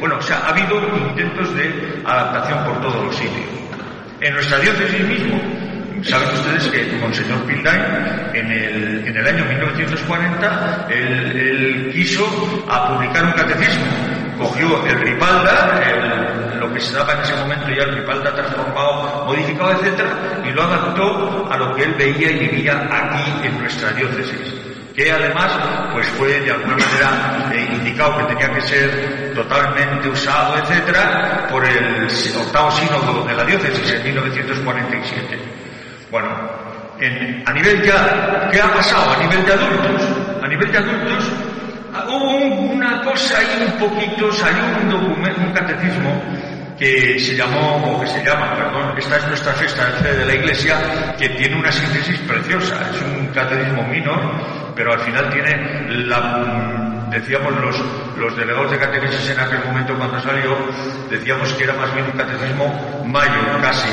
Bueno, 0.00 0.16
o 0.18 0.22
sea, 0.22 0.38
ha 0.38 0.48
habido 0.48 0.80
intentos 1.08 1.54
de 1.54 2.00
adaptación 2.04 2.64
por 2.64 2.80
todos 2.80 3.04
los 3.04 3.16
sitios. 3.16 3.46
En 4.20 4.34
nuestra 4.34 4.58
diócesis 4.60 5.00
mismo, 5.00 5.40
Saben 6.02 6.28
ustedes 6.34 6.66
que 6.66 6.96
Monseñor 6.98 7.44
Pildain 7.44 7.80
en 8.34 8.50
el, 8.50 9.06
en 9.06 9.16
el 9.16 9.26
año 9.26 9.44
1940 9.44 10.88
él, 10.90 11.90
quiso 11.94 12.26
publicar 12.88 13.24
un 13.24 13.32
catecismo. 13.32 13.86
Cogió 14.42 14.86
el 14.86 15.00
Ripalda, 15.00 15.80
lo 16.58 16.72
que 16.72 16.80
se 16.80 16.94
daba 16.94 17.14
en 17.14 17.20
ese 17.20 17.34
momento 17.36 17.68
ya 17.68 17.84
el 17.84 17.96
Ripalda 17.96 18.34
transformado, 18.34 19.24
modificado, 19.26 19.72
etc., 19.72 20.02
y 20.44 20.50
lo 20.50 20.62
adaptó 20.62 21.48
a 21.50 21.56
lo 21.56 21.74
que 21.74 21.84
él 21.84 21.94
veía 21.94 22.30
y 22.30 22.38
vivía 22.48 22.88
aquí 22.90 23.46
en 23.46 23.58
nuestra 23.58 23.90
diócesis 23.92 24.72
que 24.94 25.10
además 25.10 25.52
pues 25.92 26.06
fue 26.08 26.40
de 26.40 26.50
alguna 26.50 26.76
manera 26.76 27.50
eh, 27.52 27.68
indicado 27.72 28.18
que 28.18 28.34
tenía 28.34 28.52
que 28.52 28.60
ser 28.60 29.32
totalmente 29.34 30.08
usado, 30.08 30.58
etcétera, 30.58 31.48
por 31.50 31.64
el 31.64 32.06
octavo 32.38 32.70
sínodo 32.72 33.24
de 33.24 33.34
la 33.34 33.44
diócesis 33.44 33.90
en 33.92 34.04
1947. 34.04 35.38
Bueno, 36.10 36.28
a 37.46 37.52
nivel 37.52 37.82
ya, 37.82 38.48
¿qué 38.50 38.60
ha 38.60 38.72
pasado? 38.72 39.12
A 39.12 39.16
nivel 39.18 39.44
de 39.46 39.52
adultos, 39.52 40.02
a 40.42 40.48
nivel 40.48 40.70
de 40.70 40.78
adultos, 40.78 41.24
hubo 42.08 42.72
una 42.72 43.02
cosa 43.02 43.38
ahí 43.38 43.66
un 43.66 43.78
poquito, 43.78 44.32
salió 44.32 44.62
un 44.80 44.90
documento, 44.90 45.40
un 45.40 45.52
catecismo 45.52 46.22
que 46.78 47.18
se 47.18 47.36
llamó, 47.36 47.76
o 47.76 48.00
que 48.00 48.06
se 48.06 48.24
llama, 48.24 48.56
perdón, 48.56 48.94
esta 48.98 49.16
es 49.16 49.28
nuestra 49.28 49.52
fiesta 49.52 49.86
de 49.86 49.92
fe 49.98 50.14
de 50.14 50.24
la 50.24 50.34
Iglesia, 50.34 51.14
que 51.16 51.28
tiene 51.30 51.56
una 51.56 51.70
síntesis 51.70 52.18
preciosa, 52.20 52.74
es 52.92 53.02
un 53.02 53.26
catecismo 53.28 53.82
menor, 53.84 54.20
pero 54.74 54.92
al 54.92 55.00
final 55.00 55.30
tiene 55.30 56.06
la, 56.06 57.06
decíamos 57.10 57.52
los, 57.60 57.84
los 58.18 58.36
delegados 58.36 58.70
de 58.70 58.78
catequesis 58.78 59.30
en 59.30 59.40
aquel 59.40 59.64
momento 59.64 59.96
cuando 59.96 60.18
salió, 60.20 60.56
decíamos 61.10 61.52
que 61.52 61.64
era 61.64 61.74
más 61.74 61.92
bien 61.94 62.06
un 62.06 62.12
catecismo 62.12 63.04
mayor 63.06 63.60
casi, 63.60 63.88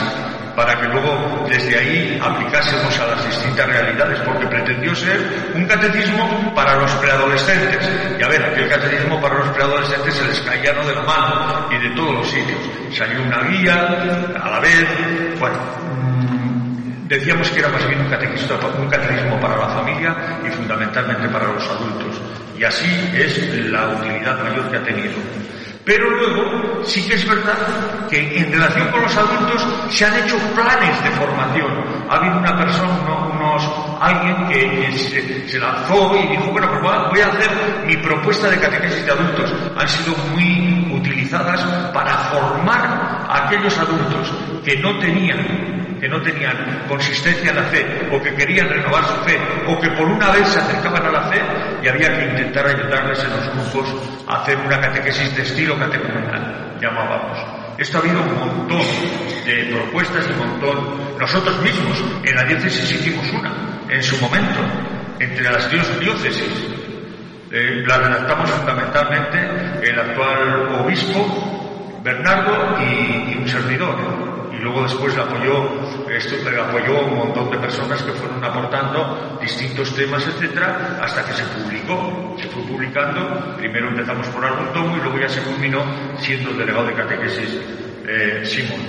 para 0.59 0.77
que 0.77 0.87
luego 0.89 1.47
desde 1.47 1.79
ahí 1.79 2.19
aplicásemos 2.21 2.99
a 2.99 3.07
las 3.07 3.25
distintas 3.25 3.65
realidades, 3.65 4.19
porque 4.25 4.45
pretendió 4.45 4.93
ser 4.93 5.17
un 5.55 5.65
catecismo 5.65 6.53
para 6.53 6.75
los 6.75 6.91
preadolescentes. 6.95 7.89
Y 8.19 8.21
a 8.21 8.27
ver, 8.27 8.43
aquel 8.43 8.67
catecismo 8.67 9.21
para 9.21 9.35
los 9.35 9.47
preadolescentes 9.51 10.15
se 10.15 10.27
les 10.27 10.41
caía 10.41 10.73
de 10.73 10.95
la 10.95 11.01
mano 11.03 11.69
y 11.71 11.77
de 11.77 11.95
todos 11.95 12.13
los 12.13 12.29
sitios. 12.29 12.59
Salió 12.91 13.23
una 13.23 13.41
guía, 13.43 14.35
a 14.43 14.49
la 14.49 14.59
vez, 14.59 14.85
bueno, 15.39 15.55
mm, 15.93 17.07
decíamos 17.07 17.49
que 17.51 17.59
era 17.59 17.69
más 17.69 17.87
bien 17.87 18.01
un 18.01 18.09
catecismo, 18.09 18.57
un 18.79 18.89
catecismo 18.89 19.39
para 19.39 19.55
la 19.55 19.67
familia 19.69 20.13
y 20.45 20.49
fundamentalmente 20.49 21.29
para 21.29 21.53
los 21.53 21.65
adultos. 21.69 22.19
Y 22.57 22.65
así 22.65 23.11
es 23.15 23.47
la 23.71 23.87
utilidad 23.91 24.43
mayor 24.43 24.69
que 24.69 24.75
ha 24.75 24.83
tenido. 24.83 25.13
Pero 25.86 26.09
luego 26.09 26.83
sí 26.83 27.07
que 27.07 27.15
es 27.15 27.27
verdad 27.27 28.07
que 28.09 28.38
en 28.39 28.51
relación 28.51 28.89
con 28.89 29.01
los 29.01 29.15
adultos 29.15 29.65
se 29.89 30.05
han 30.05 30.24
hecho 30.24 30.38
planes 30.53 31.03
de 31.03 31.09
formación. 31.12 31.83
Ha 32.09 32.15
habido 32.15 32.38
una 32.38 32.57
persona, 32.57 33.27
unos, 33.33 33.71
alguien 34.01 34.48
que, 34.48 34.91
se, 35.48 35.59
lanzó 35.59 36.15
y 36.15 36.27
dijo, 36.27 36.51
bueno, 36.51 36.67
pues 36.69 36.81
voy 37.09 37.21
a 37.21 37.27
hacer 37.27 37.50
mi 37.86 37.98
propuesta 37.98 38.50
de 38.50 38.59
catequesis 38.59 39.05
de 39.05 39.12
adultos. 39.12 39.53
Han 39.77 39.88
sido 39.88 40.15
muy 40.31 40.91
utilizadas 40.93 41.62
para 41.93 42.17
formar 42.31 43.25
a 43.27 43.45
aquellos 43.45 43.77
adultos 43.77 44.31
que 44.63 44.77
no 44.77 44.98
tenían 45.00 45.78
que 45.99 46.07
no 46.07 46.21
tenían 46.21 46.85
consistencia 46.87 47.49
en 47.49 47.55
la 47.55 47.63
fe 47.63 47.85
o 48.11 48.21
que 48.21 48.33
querían 48.35 48.69
renovar 48.69 49.03
su 49.05 49.15
fe 49.25 49.37
o 49.67 49.79
que 49.79 49.89
por 49.91 50.07
una 50.07 50.31
vez 50.31 50.47
se 50.47 50.59
acercaban 50.59 51.05
a 51.05 51.11
la 51.11 51.21
fe 51.29 51.41
y 51.83 51.87
había 51.87 52.17
que 52.17 52.25
intentar 52.25 52.67
ayudarles 52.67 53.23
en 53.23 53.29
los 53.31 53.53
grupos 53.53 53.95
a 54.27 54.41
hacer 54.41 54.57
una 54.57 54.79
catequesis 54.79 55.35
de 55.35 55.43
estilo 55.43 55.77
catecumenal, 55.77 56.77
llamábamos. 56.81 57.37
Esto 57.77 57.97
ha 57.97 58.01
habido 58.01 58.21
un 58.21 58.39
montón 58.39 58.85
de 59.45 59.69
propuestas 59.71 60.27
un 60.29 60.37
montón. 60.37 61.17
Nosotros 61.17 61.61
mismos 61.61 62.03
en 62.23 62.35
la 62.35 62.43
diócesis 62.43 62.91
hicimos 62.91 63.25
una, 63.31 63.51
en 63.89 64.03
su 64.03 64.17
momento, 64.17 64.59
entre 65.19 65.43
las 65.43 65.69
diócesis. 65.69 66.43
Eh, 67.51 67.83
la 67.87 67.97
redactamos 67.97 68.49
fundamentalmente 68.51 69.89
el 69.89 69.99
actual 69.99 70.81
obispo 70.81 71.99
Bernardo 72.03 72.77
y 72.79 73.37
un 73.37 73.47
servidor 73.47 73.95
y 74.53 74.61
luego 74.61 74.83
después 74.83 75.15
le 75.15 75.21
apoyó, 75.21 75.78
esto 76.17 76.35
le 76.49 76.59
apoyó 76.59 77.05
un 77.05 77.17
montón 77.17 77.51
de 77.51 77.57
personas 77.57 78.01
que 78.03 78.11
fueron 78.13 78.43
aportando 78.43 79.37
distintos 79.41 79.95
temas, 79.95 80.25
etcétera, 80.27 80.99
hasta 81.01 81.25
que 81.25 81.33
se 81.33 81.43
publicó. 81.43 82.35
Se 82.39 82.47
fue 82.47 82.63
publicando, 82.63 83.55
primero 83.57 83.89
empezamos 83.89 84.27
por 84.27 84.45
algún 84.45 84.73
tomo 84.73 84.97
y 84.97 85.01
luego 85.01 85.19
ya 85.19 85.29
se 85.29 85.41
culminó 85.41 85.83
siendo 86.19 86.51
el 86.51 86.57
delegado 86.57 86.87
de 86.87 86.93
catequesis 86.93 87.57
eh, 88.07 88.41
Simón. 88.43 88.79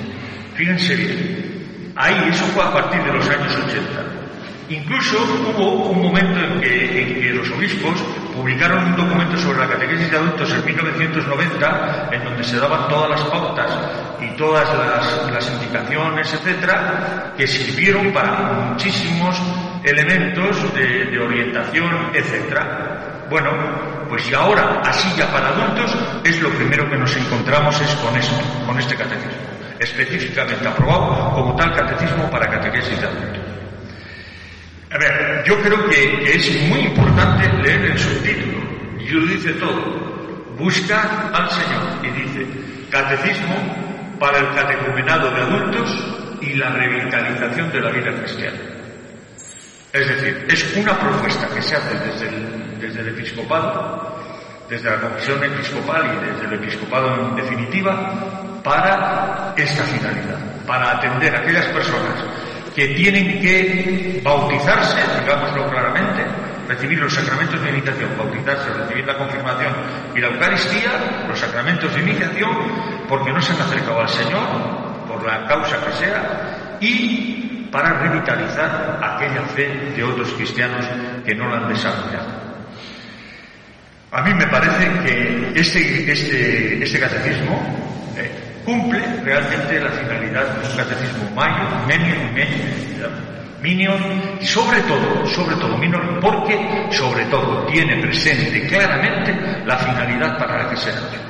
Fíjense 0.55 0.97
bien, 0.97 1.93
ahí 1.97 2.29
eso 2.31 2.45
fue 2.47 2.65
a 2.65 2.73
partir 2.73 3.03
de 3.03 3.13
los 3.13 3.29
años 3.29 3.57
80. 3.67 4.21
Incluso 4.71 5.19
hubo 5.57 5.91
un 5.91 6.03
momento 6.03 6.39
en 6.39 6.61
que, 6.61 7.33
los 7.35 7.51
obispos 7.51 7.95
publicaron 8.33 8.85
un 8.85 8.97
documento 8.97 9.37
sobre 9.39 9.61
la 9.61 9.69
catequesis 9.69 10.11
de 10.11 10.17
adultos 10.17 10.53
en 10.53 10.65
1990, 10.65 12.09
en 12.13 12.25
donde 12.25 12.45
se 12.45 12.59
daban 12.59 12.89
todas 12.89 13.11
las 13.11 13.23
pautas 13.25 13.71
y 14.21 14.37
todas 14.37 14.69
las, 15.33 15.51
indicaciones, 15.51 16.33
etcétera, 16.33 17.33
que 17.37 17.47
sirvieron 17.47 18.13
para 18.13 18.53
muchísimos 18.53 19.41
elementos 19.85 20.75
de, 20.75 21.19
orientación, 21.19 22.11
etcétera. 22.15 23.27
Bueno, 23.29 23.51
pues 24.09 24.29
y 24.29 24.35
ahora, 24.35 24.81
así 24.85 25.09
ya 25.17 25.31
para 25.31 25.49
adultos, 25.49 25.97
es 26.25 26.41
lo 26.41 26.51
primero 26.51 26.89
que 26.91 26.97
nos 26.97 27.17
encontramos 27.17 27.81
es 27.81 27.95
con 27.97 28.17
esto, 28.17 28.35
con 28.67 28.79
este 28.79 28.97
catecismo, 28.97 29.33
específicamente 29.79 30.67
aprobado 30.67 31.33
como 31.35 31.55
tal 31.57 31.73
catecismo 31.75 32.29
para 32.31 32.49
catequesis 32.49 33.01
de 33.01 33.07
adultos. 33.07 33.51
A 34.93 34.99
ver, 34.99 35.40
yo 35.51 35.61
creo 35.63 35.89
que, 35.89 36.33
es 36.33 36.63
muy 36.69 36.81
importante 36.81 37.53
leer 37.65 37.87
el 37.87 37.99
subtítulo, 37.99 38.59
y 39.01 39.09
lo 39.09 39.27
dice 39.27 39.53
todo. 39.55 39.99
Busca 40.57 41.31
al 41.33 41.51
Señor, 41.51 41.83
y 42.05 42.11
dice, 42.23 42.47
Catecismo 42.89 43.57
para 44.19 44.39
el 44.39 44.55
catecumenado 44.55 45.31
de 45.31 45.41
adultos 45.41 46.39
y 46.41 46.55
la 46.55 46.71
revitalización 46.71 47.73
de 47.73 47.81
la 47.81 47.91
vida 47.91 48.15
cristiana. 48.17 48.59
Es 49.93 50.09
decir, 50.09 50.47
es 50.49 50.77
una 50.77 50.99
propuesta 50.99 51.49
que 51.49 51.63
se 51.63 51.75
hace 51.75 51.99
desde 51.99 52.29
el, 52.29 52.81
desde 52.81 53.01
el 53.01 53.09
episcopado, 53.09 54.21
desde 54.69 54.89
la 54.89 55.01
Comisión 55.01 55.43
Episcopal 55.43 56.17
y 56.17 56.27
desde 56.27 56.47
el 56.47 56.53
episcopado 56.63 57.29
en 57.29 57.37
definitiva, 57.37 58.61
para 58.63 59.55
esta 59.57 59.83
finalidad, 59.85 60.39
para 60.67 60.93
atender 60.93 61.35
a 61.35 61.41
aquellas 61.41 61.67
personas 61.67 62.25
que 62.75 62.89
tienen 62.89 63.41
que 63.41 64.21
bautizarse, 64.23 64.99
digámoslo 65.21 65.69
claramente, 65.71 66.25
recibir 66.69 66.99
los 66.99 67.13
sacramentos 67.13 67.61
de 67.63 67.71
iniciación, 67.71 68.11
bautizarse, 68.17 68.71
recibir 68.73 69.07
la 69.07 69.17
confirmación 69.17 69.73
y 70.15 70.21
la 70.21 70.29
Eucaristía, 70.29 71.25
los 71.29 71.39
sacramentos 71.39 71.95
de 71.95 72.01
iniciación, 72.01 72.51
porque 73.09 73.33
no 73.33 73.43
se 73.43 73.53
han 73.53 73.63
acercado 73.63 74.01
al 74.01 74.09
Señor, 74.09 74.47
por 75.09 75.27
la 75.27 75.47
causa 75.47 75.85
que 75.85 75.93
sea, 75.93 76.79
y 76.81 77.69
para 77.73 78.01
revitalizar 78.01 79.01
aquella 79.03 79.43
fe 79.43 79.93
de 79.97 80.05
otros 80.05 80.33
cristianos 80.33 80.85
que 81.25 81.35
no 81.35 81.49
la 81.49 81.59
han 81.59 81.69
desarrollado. 81.69 82.51
A 84.13 84.23
mí 84.23 84.35
me 84.35 84.47
parece 84.47 84.91
que 85.05 85.53
este, 85.55 86.13
este, 86.13 86.83
este 86.83 87.01
catecismo 87.01 88.00
cumple 88.71 89.03
realmente 89.25 89.81
la 89.81 89.91
finalidad 89.91 90.47
de 90.47 90.69
un 90.69 90.77
catecismo 90.77 91.31
mayo, 91.35 91.67
menio, 91.89 92.15
minor, 93.61 94.01
y 94.41 94.47
sobre 94.47 94.81
todo, 94.83 95.27
sobre 95.27 95.57
todo 95.57 95.77
minor, 95.77 96.21
porque 96.21 96.87
sobre 96.91 97.25
todo 97.25 97.67
tiene 97.67 97.97
presente 98.01 98.67
claramente 98.69 99.35
la 99.67 99.77
finalidad 99.77 100.39
para 100.39 100.63
la 100.63 100.71
que 100.71 100.77
se 100.77 100.91
ha 100.91 100.93
hecho. 100.93 101.21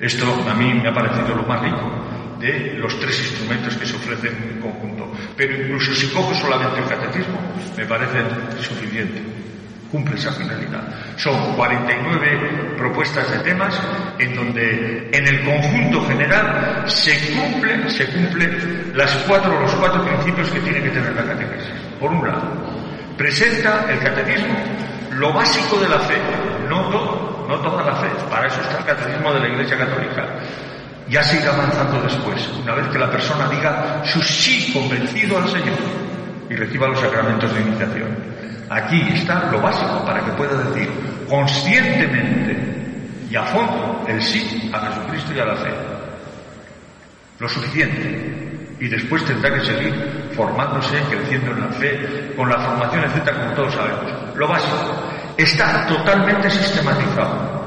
Esto 0.00 0.44
a 0.48 0.54
mí 0.54 0.72
me 0.74 0.88
ha 0.88 0.94
parecido 0.94 1.36
lo 1.36 1.42
más 1.42 1.60
rico 1.60 1.90
de 2.40 2.74
los 2.78 2.98
tres 2.98 3.20
instrumentos 3.20 3.76
que 3.76 3.86
se 3.86 3.94
ofrecen 3.94 4.34
en 4.54 4.60
conjunto. 4.60 5.12
Pero 5.36 5.62
incluso 5.62 5.94
si 5.94 6.08
cojo 6.08 6.34
solamente 6.34 6.80
el 6.80 6.88
catecismo, 6.88 7.38
me 7.76 7.84
parece 7.84 8.18
suficiente 8.60 9.41
cumple 9.92 10.16
esa 10.16 10.32
finalidad. 10.32 10.82
Son 11.16 11.54
49 11.54 12.74
propuestas 12.78 13.30
de 13.30 13.38
temas 13.40 13.78
en 14.18 14.34
donde 14.34 15.10
en 15.12 15.28
el 15.28 15.44
conjunto 15.44 16.04
general 16.08 16.82
se 16.86 17.34
cumple, 17.34 17.90
se 17.90 18.06
cumple 18.06 18.50
las 18.94 19.14
cuatro, 19.28 19.60
los 19.60 19.70
cuatro 19.74 20.02
principios 20.04 20.48
que 20.48 20.60
tiene 20.60 20.82
que 20.82 20.88
tener 20.88 21.14
la 21.14 21.24
catequesis. 21.24 21.70
Por 22.00 22.10
un 22.10 22.26
lado, 22.26 22.42
presenta 23.18 23.86
el 23.92 23.98
catecismo 24.00 24.56
lo 25.12 25.30
básico 25.32 25.78
de 25.78 25.88
la 25.90 26.00
fe, 26.00 26.16
no 26.70 26.88
todo, 26.88 27.46
no 27.46 27.56
toda 27.60 27.84
la 27.84 27.94
fe, 27.96 28.08
para 28.30 28.46
eso 28.46 28.62
está 28.62 28.78
el 28.78 28.84
catecismo 28.86 29.32
de 29.34 29.40
la 29.40 29.48
Iglesia 29.48 29.76
Católica. 29.76 30.26
Ya 31.08 31.22
se 31.22 31.46
avanzando 31.46 32.00
después, 32.00 32.48
una 32.62 32.74
vez 32.74 32.86
que 32.88 32.98
la 32.98 33.10
persona 33.10 33.46
diga 33.48 34.02
su 34.04 34.22
sí 34.22 34.72
convencido 34.72 35.36
al 35.36 35.48
Señor 35.48 36.01
y 36.52 36.56
reciba 36.56 36.88
los 36.88 37.00
sacramentos 37.00 37.54
de 37.54 37.60
iniciación. 37.62 38.16
Aquí 38.68 39.00
está 39.14 39.50
lo 39.50 39.60
básico 39.60 40.04
para 40.04 40.24
que 40.24 40.32
pueda 40.32 40.54
decir 40.64 40.88
conscientemente 41.28 42.56
y 43.30 43.36
a 43.36 43.42
fondo 43.44 44.04
el 44.06 44.20
sí 44.20 44.70
a 44.72 44.80
Jesucristo 44.80 45.32
y 45.34 45.40
a 45.40 45.44
la 45.46 45.56
fe. 45.56 45.70
Lo 47.38 47.48
suficiente. 47.48 48.76
Y 48.78 48.88
después 48.88 49.24
tendrá 49.24 49.54
que 49.54 49.64
seguir 49.64 50.30
formándose, 50.34 51.00
creciendo 51.08 51.52
en 51.52 51.60
la 51.60 51.68
fe, 51.68 52.32
con 52.36 52.48
la 52.48 52.58
formación, 52.58 53.04
etcétera, 53.04 53.38
como 53.38 53.54
todos 53.54 53.74
sabemos. 53.74 54.36
Lo 54.36 54.48
básico. 54.48 54.76
Está 55.36 55.86
totalmente 55.86 56.50
sistematizado. 56.50 57.62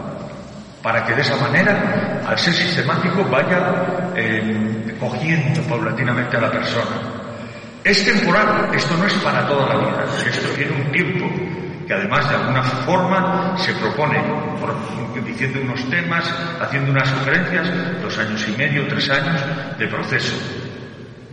Para 0.84 1.04
que 1.06 1.16
de 1.16 1.22
esa 1.22 1.38
manera, 1.38 2.22
al 2.28 2.38
ser 2.38 2.54
sistemático, 2.54 3.24
vaya 3.24 4.12
eh, 4.16 4.96
cogiendo 5.00 5.62
paulatinamente 5.64 6.38
a 6.38 6.42
la 6.42 6.52
persona 6.52 7.15
es 7.86 8.04
temporal, 8.04 8.72
esto 8.74 8.98
no 8.98 9.06
es 9.06 9.14
para 9.14 9.48
toda 9.48 9.68
la 9.68 9.80
vida, 9.80 10.06
esto 10.28 10.50
tiene 10.56 10.72
un 10.72 10.92
tiempo 10.92 11.30
que 11.86 11.94
además 11.94 12.28
de 12.28 12.36
alguna 12.36 12.64
forma 12.64 13.56
se 13.58 13.72
propone 13.74 14.18
diciendo 15.24 15.60
unos 15.62 15.88
temas, 15.90 16.26
haciendo 16.60 16.92
unas 16.92 17.08
sugerencias, 17.10 17.70
dos 18.02 18.18
años 18.18 18.44
y 18.48 18.58
medio, 18.58 18.88
tres 18.88 19.08
años 19.12 19.40
de 19.78 19.88
proceso, 19.88 20.36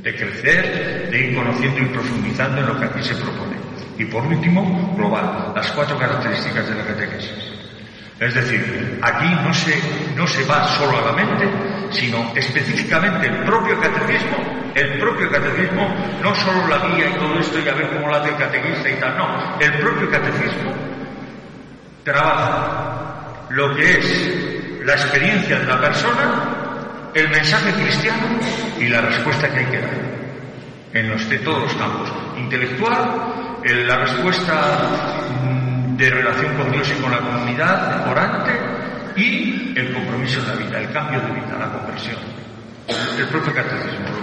de 0.02 0.14
crecer, 0.14 1.08
de 1.10 1.18
ir 1.18 1.34
conociendo 1.34 1.80
y 1.80 1.86
profundizando 1.86 2.60
en 2.60 2.66
lo 2.66 2.78
que 2.78 2.84
aquí 2.84 3.02
se 3.02 3.14
propone. 3.14 3.56
Y 3.96 4.04
por 4.04 4.26
último, 4.26 4.94
global, 4.94 5.52
las 5.56 5.72
cuatro 5.72 5.98
características 5.98 6.68
de 6.68 6.74
la 6.74 6.84
catequesis. 6.84 7.32
Es 8.20 8.34
decir, 8.34 9.00
aquí 9.00 9.34
no 9.42 9.54
se, 9.54 9.80
no 10.14 10.26
se 10.26 10.44
va 10.44 10.68
solo 10.68 10.98
a 10.98 11.06
la 11.06 11.12
mente, 11.12 11.48
sino 11.90 12.30
específicamente 12.36 13.26
el 13.26 13.44
propio 13.44 13.80
catecismo, 13.80 14.61
el 14.74 14.98
propio 14.98 15.30
catecismo, 15.30 15.94
no 16.22 16.34
solo 16.34 16.66
la 16.68 16.78
guía 16.88 17.10
y 17.10 17.18
todo 17.18 17.38
esto 17.38 17.58
y 17.58 17.68
a 17.68 17.74
ver 17.74 17.88
cómo 17.90 18.08
lo 18.08 18.16
hace 18.16 18.30
el 18.30 18.36
catequista 18.36 18.90
y 18.90 18.94
tal, 18.94 19.16
no, 19.16 19.58
el 19.60 19.72
propio 19.74 20.10
catecismo 20.10 20.72
trabaja 22.04 23.46
lo 23.50 23.74
que 23.74 23.98
es 23.98 24.84
la 24.84 24.94
experiencia 24.94 25.58
de 25.58 25.66
la 25.66 25.80
persona, 25.80 27.10
el 27.14 27.28
mensaje 27.28 27.72
cristiano 27.72 28.38
y 28.78 28.88
la 28.88 29.00
respuesta 29.02 29.48
que 29.48 29.60
hay 29.60 29.66
que 29.66 29.80
dar 29.80 30.12
en 30.94 31.10
los 31.10 31.26
todos 31.42 31.62
los 31.62 31.74
campos, 31.74 32.12
intelectual, 32.36 33.60
la 33.64 33.96
respuesta 33.96 34.88
mm, 35.42 35.96
de 35.96 36.10
relación 36.10 36.54
con 36.56 36.70
Dios 36.72 36.90
y 36.90 37.00
con 37.00 37.10
la 37.10 37.18
comunidad, 37.18 38.08
orante, 38.10 38.52
y 39.16 39.72
el 39.78 39.92
compromiso 39.92 40.40
de 40.42 40.48
la 40.48 40.54
vida, 40.54 40.80
el 40.80 40.92
cambio 40.92 41.20
de 41.20 41.32
vida, 41.32 41.56
la 41.58 41.70
conversión. 41.70 42.16
El 43.18 43.26
propio 43.28 43.54
catecismo 43.54 44.21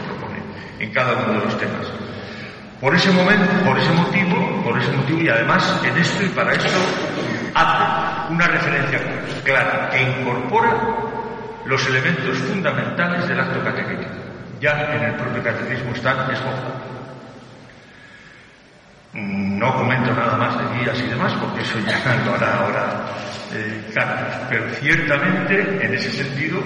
en 0.79 0.91
cada 0.91 1.13
uno 1.13 1.39
de 1.39 1.45
los 1.45 1.57
temas. 1.57 1.87
Por 2.79 2.95
ese 2.95 3.11
momento, 3.11 3.51
por 3.65 3.77
ese 3.77 3.91
motivo, 3.91 4.63
por 4.63 4.79
ese 4.79 4.91
motivo 4.91 5.19
y 5.19 5.29
además 5.29 5.81
en 5.83 5.97
esto 5.97 6.23
y 6.23 6.29
para 6.29 6.53
esto 6.53 6.79
hace 7.53 8.33
una 8.33 8.47
referencia 8.47 8.99
clara 9.43 9.89
que 9.89 10.01
incorpora 10.01 10.77
los 11.65 11.85
elementos 11.87 12.37
fundamentales 12.39 13.27
del 13.27 13.39
acto 13.39 13.63
catequético. 13.63 14.11
Ya 14.61 14.93
en 14.93 15.03
el 15.03 15.15
propio 15.15 15.43
catecismo 15.43 15.91
están 15.93 16.19
esbozados. 16.31 16.89
No 19.13 19.75
comento 19.75 20.13
nada 20.13 20.37
más 20.37 20.57
de 20.57 20.79
guías 20.79 20.99
y 20.99 21.07
demás, 21.07 21.33
porque 21.41 21.61
eso 21.61 21.79
ya 21.79 21.99
lo 22.25 22.35
hará 22.35 22.59
ahora 22.59 23.05
eh, 23.53 23.91
Carlos. 23.93 24.35
Pero 24.49 24.69
ciertamente, 24.75 25.85
en 25.85 25.93
ese 25.93 26.11
sentido, 26.11 26.61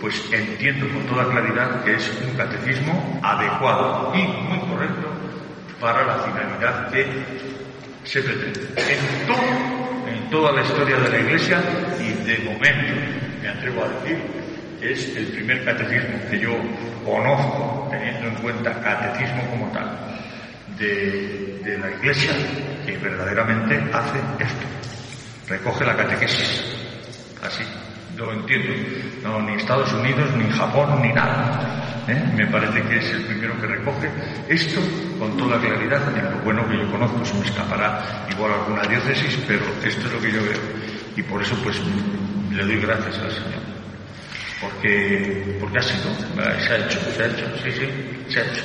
pues 0.00 0.22
entiendo 0.32 0.88
con 0.88 1.06
toda 1.06 1.28
claridad 1.28 1.84
que 1.84 1.94
es 1.94 2.10
un 2.22 2.36
catecismo 2.36 3.20
adecuado 3.22 4.12
y 4.14 4.22
muy 4.22 4.58
correcto 4.60 5.12
para 5.80 6.04
la 6.04 6.18
finalidad 6.18 6.90
que 6.90 7.06
se 8.04 8.22
pretende. 8.22 8.60
En 8.76 9.26
todo, 9.26 10.08
en 10.08 10.30
toda 10.30 10.52
la 10.52 10.62
historia 10.62 10.96
de 10.98 11.08
la 11.10 11.18
Iglesia 11.18 11.62
y 12.00 12.24
de 12.24 12.38
momento, 12.38 12.94
me 13.42 13.48
atrevo 13.48 13.84
a 13.84 13.88
decir, 13.88 14.18
es 14.80 15.16
el 15.16 15.26
primer 15.26 15.64
catecismo 15.64 16.18
que 16.30 16.38
yo 16.38 16.56
conozco, 17.04 17.88
teniendo 17.90 18.28
en 18.28 18.34
cuenta 18.36 18.80
catecismo 18.80 19.42
como 19.50 19.70
tal, 19.72 19.98
de, 20.78 21.60
de 21.64 21.78
la 21.78 21.90
Iglesia 21.90 22.32
que 22.86 22.96
verdaderamente 22.98 23.76
hace 23.92 24.18
esto. 24.38 24.66
Recoge 25.48 25.84
la 25.84 25.96
catequesis. 25.96 26.64
Así 27.42 27.64
lo 28.18 28.32
entiendo. 28.32 28.72
No, 29.22 29.40
ni 29.42 29.54
Estados 29.54 29.92
Unidos, 29.92 30.34
ni 30.36 30.50
Japón, 30.50 31.00
ni 31.02 31.12
nada. 31.12 32.04
¿eh? 32.08 32.32
Me 32.36 32.46
parece 32.46 32.82
que 32.82 32.98
es 32.98 33.10
el 33.12 33.24
primero 33.26 33.58
que 33.60 33.66
recoge 33.66 34.10
esto 34.48 34.80
con 35.18 35.36
toda 35.36 35.58
claridad. 35.60 36.16
En 36.16 36.38
lo 36.38 36.44
bueno 36.44 36.68
que 36.68 36.78
yo 36.78 36.90
conozco, 36.90 37.24
se 37.24 37.34
me 37.34 37.46
escapará 37.46 38.26
igual 38.30 38.52
alguna 38.52 38.82
diócesis, 38.82 39.42
pero 39.46 39.64
esto 39.84 40.06
es 40.06 40.12
lo 40.12 40.20
que 40.20 40.32
yo 40.32 40.42
veo. 40.42 40.60
Y 41.16 41.22
por 41.22 41.40
eso, 41.42 41.56
pues, 41.62 41.80
le 42.50 42.64
doy 42.64 42.80
gracias 42.80 43.18
al 43.18 43.30
Señor. 43.30 43.62
Porque, 44.60 45.56
porque 45.60 45.78
ha 45.78 45.82
sido, 45.82 46.12
se 46.14 46.72
ha 46.72 46.76
hecho, 46.78 46.98
se 46.98 47.22
ha 47.22 47.26
hecho, 47.26 47.46
sí, 47.62 47.70
sí, 47.70 47.86
se 48.28 48.40
ha 48.40 48.42
hecho. 48.42 48.64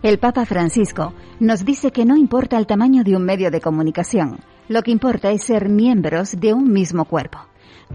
El 0.00 0.18
Papa 0.18 0.46
Francisco 0.46 1.12
nos 1.40 1.64
dice 1.64 1.90
que 1.90 2.04
no 2.04 2.16
importa 2.16 2.56
el 2.56 2.68
tamaño 2.68 3.02
de 3.02 3.16
un 3.16 3.24
medio 3.24 3.50
de 3.50 3.60
comunicación, 3.60 4.38
lo 4.68 4.82
que 4.82 4.90
importa 4.90 5.30
es 5.30 5.42
ser 5.44 5.68
miembros 5.68 6.38
de 6.38 6.52
un 6.52 6.72
mismo 6.72 7.04
cuerpo. 7.04 7.38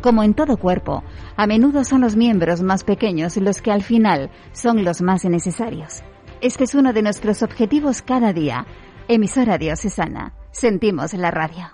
Como 0.01 0.23
en 0.23 0.33
todo 0.33 0.57
cuerpo, 0.57 1.03
a 1.38 1.47
menudo 1.47 1.83
son 1.83 2.01
los 2.01 2.15
miembros 2.15 2.62
más 2.62 2.83
pequeños 2.83 3.38
los 3.38 3.62
que 3.62 3.71
al 3.71 3.83
final 3.83 4.31
son 4.51 4.83
los 4.83 5.01
más 5.01 5.23
necesarios. 5.25 6.01
Este 6.41 6.65
es 6.65 6.75
uno 6.75 6.91
de 6.91 7.03
nuestros 7.03 7.43
objetivos 7.43 8.01
cada 8.01 8.33
día. 8.33 8.65
Emisora 9.07 9.57
diocesana. 9.57 10.33
Sentimos 10.51 11.13
la 11.13 11.31
radio. 11.31 11.71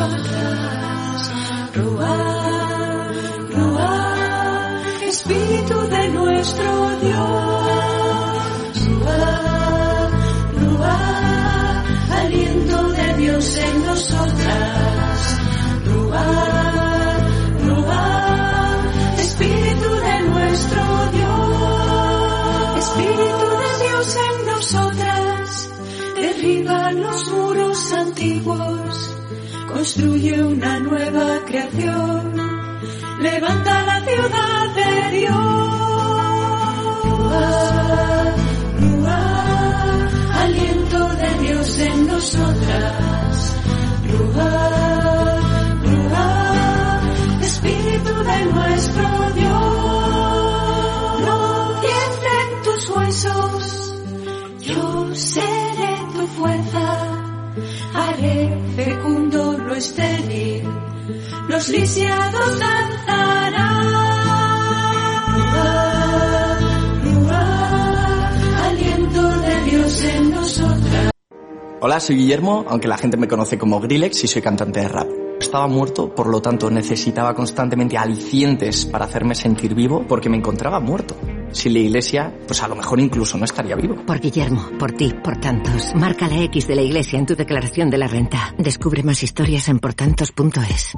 Nosotras. 0.00 1.30
Ruah, 1.74 3.08
Ruah, 3.50 4.82
Espíritu 5.08 5.88
de 5.88 6.08
nuestro 6.10 6.98
Dios. 7.02 7.39
Construye 29.68 30.42
una 30.42 30.78
nueva 30.80 31.44
creación, 31.46 32.36
levanta 33.20 33.82
la 33.82 34.00
ciudad 34.00 34.74
de 34.74 35.18
Dios. 35.18 35.80
Aliento 40.42 41.08
de 41.16 41.46
Dios 41.46 41.78
en 41.78 42.06
nosotras. 42.06 43.29
Estéril, 59.80 60.62
los 61.48 61.68
lisiados 61.70 62.60
danzarán. 62.60 63.90
Aliento 68.62 69.22
de 69.40 69.70
Dios 69.70 70.04
en 70.04 70.30
nosotras. 70.30 71.10
Hola, 71.80 71.98
soy 71.98 72.16
Guillermo, 72.16 72.66
aunque 72.68 72.88
la 72.88 72.98
gente 72.98 73.16
me 73.16 73.26
conoce 73.26 73.56
como 73.56 73.80
Grillex 73.80 74.24
y 74.24 74.28
soy 74.28 74.42
cantante 74.42 74.80
de 74.80 74.88
rap. 74.88 75.08
Estaba 75.40 75.66
muerto, 75.66 76.14
por 76.14 76.26
lo 76.26 76.42
tanto 76.42 76.70
necesitaba 76.70 77.34
constantemente 77.34 77.96
alicientes 77.96 78.84
para 78.84 79.06
hacerme 79.06 79.34
sentir 79.34 79.74
vivo 79.74 80.04
porque 80.06 80.28
me 80.28 80.36
encontraba 80.36 80.78
muerto. 80.78 81.16
Sin 81.52 81.74
la 81.74 81.80
iglesia, 81.80 82.32
pues 82.46 82.62
a 82.62 82.68
lo 82.68 82.76
mejor 82.76 83.00
incluso 83.00 83.36
no 83.36 83.44
estaría 83.44 83.76
vivo. 83.76 83.96
Por 84.06 84.20
Guillermo, 84.20 84.70
por 84.78 84.92
ti, 84.92 85.12
por 85.22 85.38
tantos. 85.38 85.94
Marca 85.94 86.28
la 86.28 86.42
X 86.44 86.66
de 86.66 86.76
la 86.76 86.82
iglesia 86.82 87.18
en 87.18 87.26
tu 87.26 87.34
declaración 87.34 87.90
de 87.90 87.98
la 87.98 88.06
renta. 88.06 88.54
Descubre 88.58 89.02
más 89.02 89.22
historias 89.22 89.68
en 89.68 89.78
portantos.es. 89.78 90.94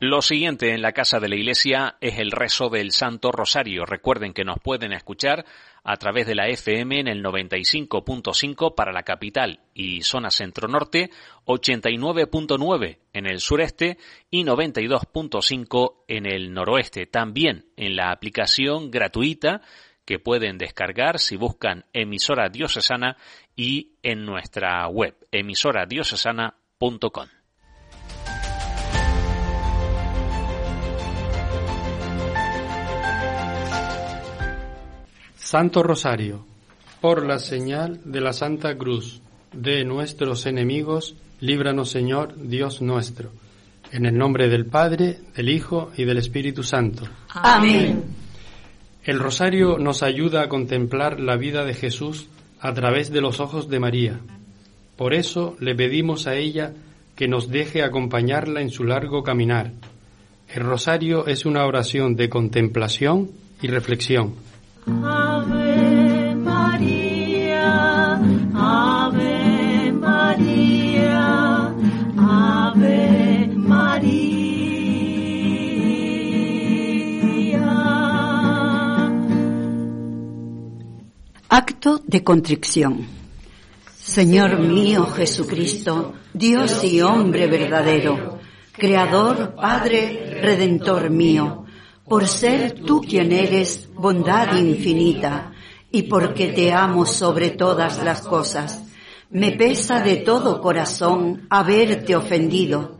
Lo 0.00 0.22
siguiente 0.22 0.72
en 0.74 0.80
la 0.80 0.92
casa 0.92 1.18
de 1.18 1.28
la 1.28 1.34
iglesia 1.34 1.96
es 2.00 2.20
el 2.20 2.30
rezo 2.30 2.68
del 2.68 2.92
Santo 2.92 3.32
Rosario. 3.32 3.84
Recuerden 3.84 4.32
que 4.32 4.44
nos 4.44 4.60
pueden 4.60 4.92
escuchar 4.92 5.44
a 5.84 5.96
través 5.96 6.26
de 6.26 6.34
la 6.34 6.48
FM 6.48 7.00
en 7.00 7.08
el 7.08 7.22
95.5 7.22 8.74
para 8.74 8.92
la 8.92 9.02
capital 9.02 9.60
y 9.74 10.02
zona 10.02 10.30
centro-norte, 10.30 11.10
89.9 11.46 12.98
en 13.12 13.26
el 13.26 13.40
sureste 13.40 13.98
y 14.30 14.44
92.5 14.44 16.04
en 16.08 16.26
el 16.26 16.52
noroeste. 16.52 17.06
También 17.06 17.66
en 17.76 17.96
la 17.96 18.10
aplicación 18.10 18.90
gratuita 18.90 19.62
que 20.04 20.18
pueden 20.18 20.58
descargar 20.58 21.18
si 21.18 21.36
buscan 21.36 21.84
emisora 21.92 22.48
diocesana 22.48 23.16
y 23.54 23.92
en 24.02 24.24
nuestra 24.24 24.86
web 24.88 25.14
emisoradiocesana.com. 25.32 27.37
Santo 35.50 35.82
Rosario, 35.82 36.44
por 37.00 37.24
la 37.24 37.38
señal 37.38 38.02
de 38.04 38.20
la 38.20 38.34
Santa 38.34 38.76
Cruz 38.76 39.22
de 39.50 39.82
nuestros 39.82 40.44
enemigos, 40.44 41.16
líbranos 41.40 41.88
Señor 41.88 42.34
Dios 42.36 42.82
nuestro. 42.82 43.30
En 43.90 44.04
el 44.04 44.18
nombre 44.18 44.50
del 44.50 44.66
Padre, 44.66 45.20
del 45.34 45.48
Hijo 45.48 45.90
y 45.96 46.04
del 46.04 46.18
Espíritu 46.18 46.62
Santo. 46.62 47.04
Amén. 47.30 48.04
El 49.02 49.18
rosario 49.18 49.78
nos 49.78 50.02
ayuda 50.02 50.42
a 50.42 50.50
contemplar 50.50 51.18
la 51.18 51.38
vida 51.38 51.64
de 51.64 51.72
Jesús 51.72 52.28
a 52.60 52.74
través 52.74 53.10
de 53.10 53.22
los 53.22 53.40
ojos 53.40 53.70
de 53.70 53.80
María. 53.80 54.20
Por 54.98 55.14
eso 55.14 55.56
le 55.60 55.74
pedimos 55.74 56.26
a 56.26 56.34
ella 56.34 56.74
que 57.16 57.26
nos 57.26 57.48
deje 57.48 57.82
acompañarla 57.82 58.60
en 58.60 58.68
su 58.68 58.84
largo 58.84 59.22
caminar. 59.22 59.72
El 60.46 60.64
rosario 60.64 61.26
es 61.26 61.46
una 61.46 61.64
oración 61.64 62.16
de 62.16 62.28
contemplación 62.28 63.30
y 63.62 63.68
reflexión. 63.68 64.46
Ave 64.86 66.34
María, 66.34 68.14
Ave 68.54 69.92
María, 69.92 71.74
Ave 72.16 73.46
María. 73.54 74.38
Acto 81.48 82.00
de 82.06 82.22
contrición. 82.24 83.06
Señor 83.98 84.58
mío 84.58 85.06
Jesucristo, 85.06 86.14
Dios 86.32 86.82
y 86.82 87.02
hombre 87.02 87.46
verdadero, 87.46 88.38
Creador, 88.72 89.54
Padre, 89.54 90.40
Redentor 90.40 91.10
mío, 91.10 91.66
por 92.08 92.26
ser 92.26 92.74
tú 92.74 93.00
quien 93.00 93.32
eres 93.32 93.88
bondad 93.94 94.56
infinita 94.56 95.52
y 95.90 96.02
porque 96.02 96.48
te 96.48 96.72
amo 96.72 97.06
sobre 97.06 97.50
todas 97.50 98.02
las 98.02 98.22
cosas, 98.22 98.84
Me 99.30 99.52
pesa 99.52 100.00
de 100.00 100.16
todo 100.16 100.62
corazón 100.62 101.46
haberte 101.50 102.16
ofendido. 102.16 102.98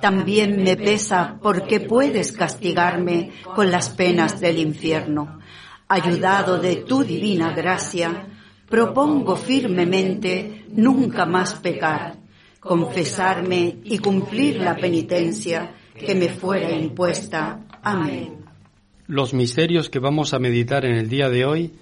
También 0.00 0.60
me 0.64 0.76
pesa 0.76 1.38
porque 1.40 1.78
puedes 1.78 2.32
castigarme 2.32 3.30
con 3.54 3.70
las 3.70 3.90
penas 3.90 4.40
del 4.40 4.58
infierno. 4.58 5.38
Ayudado 5.86 6.58
de 6.58 6.76
tu 6.78 7.04
divina 7.04 7.52
gracia, 7.52 8.26
propongo 8.68 9.36
firmemente 9.36 10.66
nunca 10.70 11.24
más 11.26 11.54
pecar, 11.54 12.16
confesarme 12.58 13.78
y 13.84 13.98
cumplir 13.98 14.60
la 14.60 14.74
penitencia 14.74 15.76
que 15.94 16.16
me 16.16 16.28
fuera 16.28 16.72
impuesta. 16.72 17.64
Amén. 17.82 18.37
Los 19.08 19.32
misterios 19.32 19.88
que 19.88 20.00
vamos 20.00 20.34
a 20.34 20.38
meditar 20.38 20.84
en 20.84 20.94
el 20.94 21.08
día 21.08 21.30
de 21.30 21.46
hoy 21.46 21.72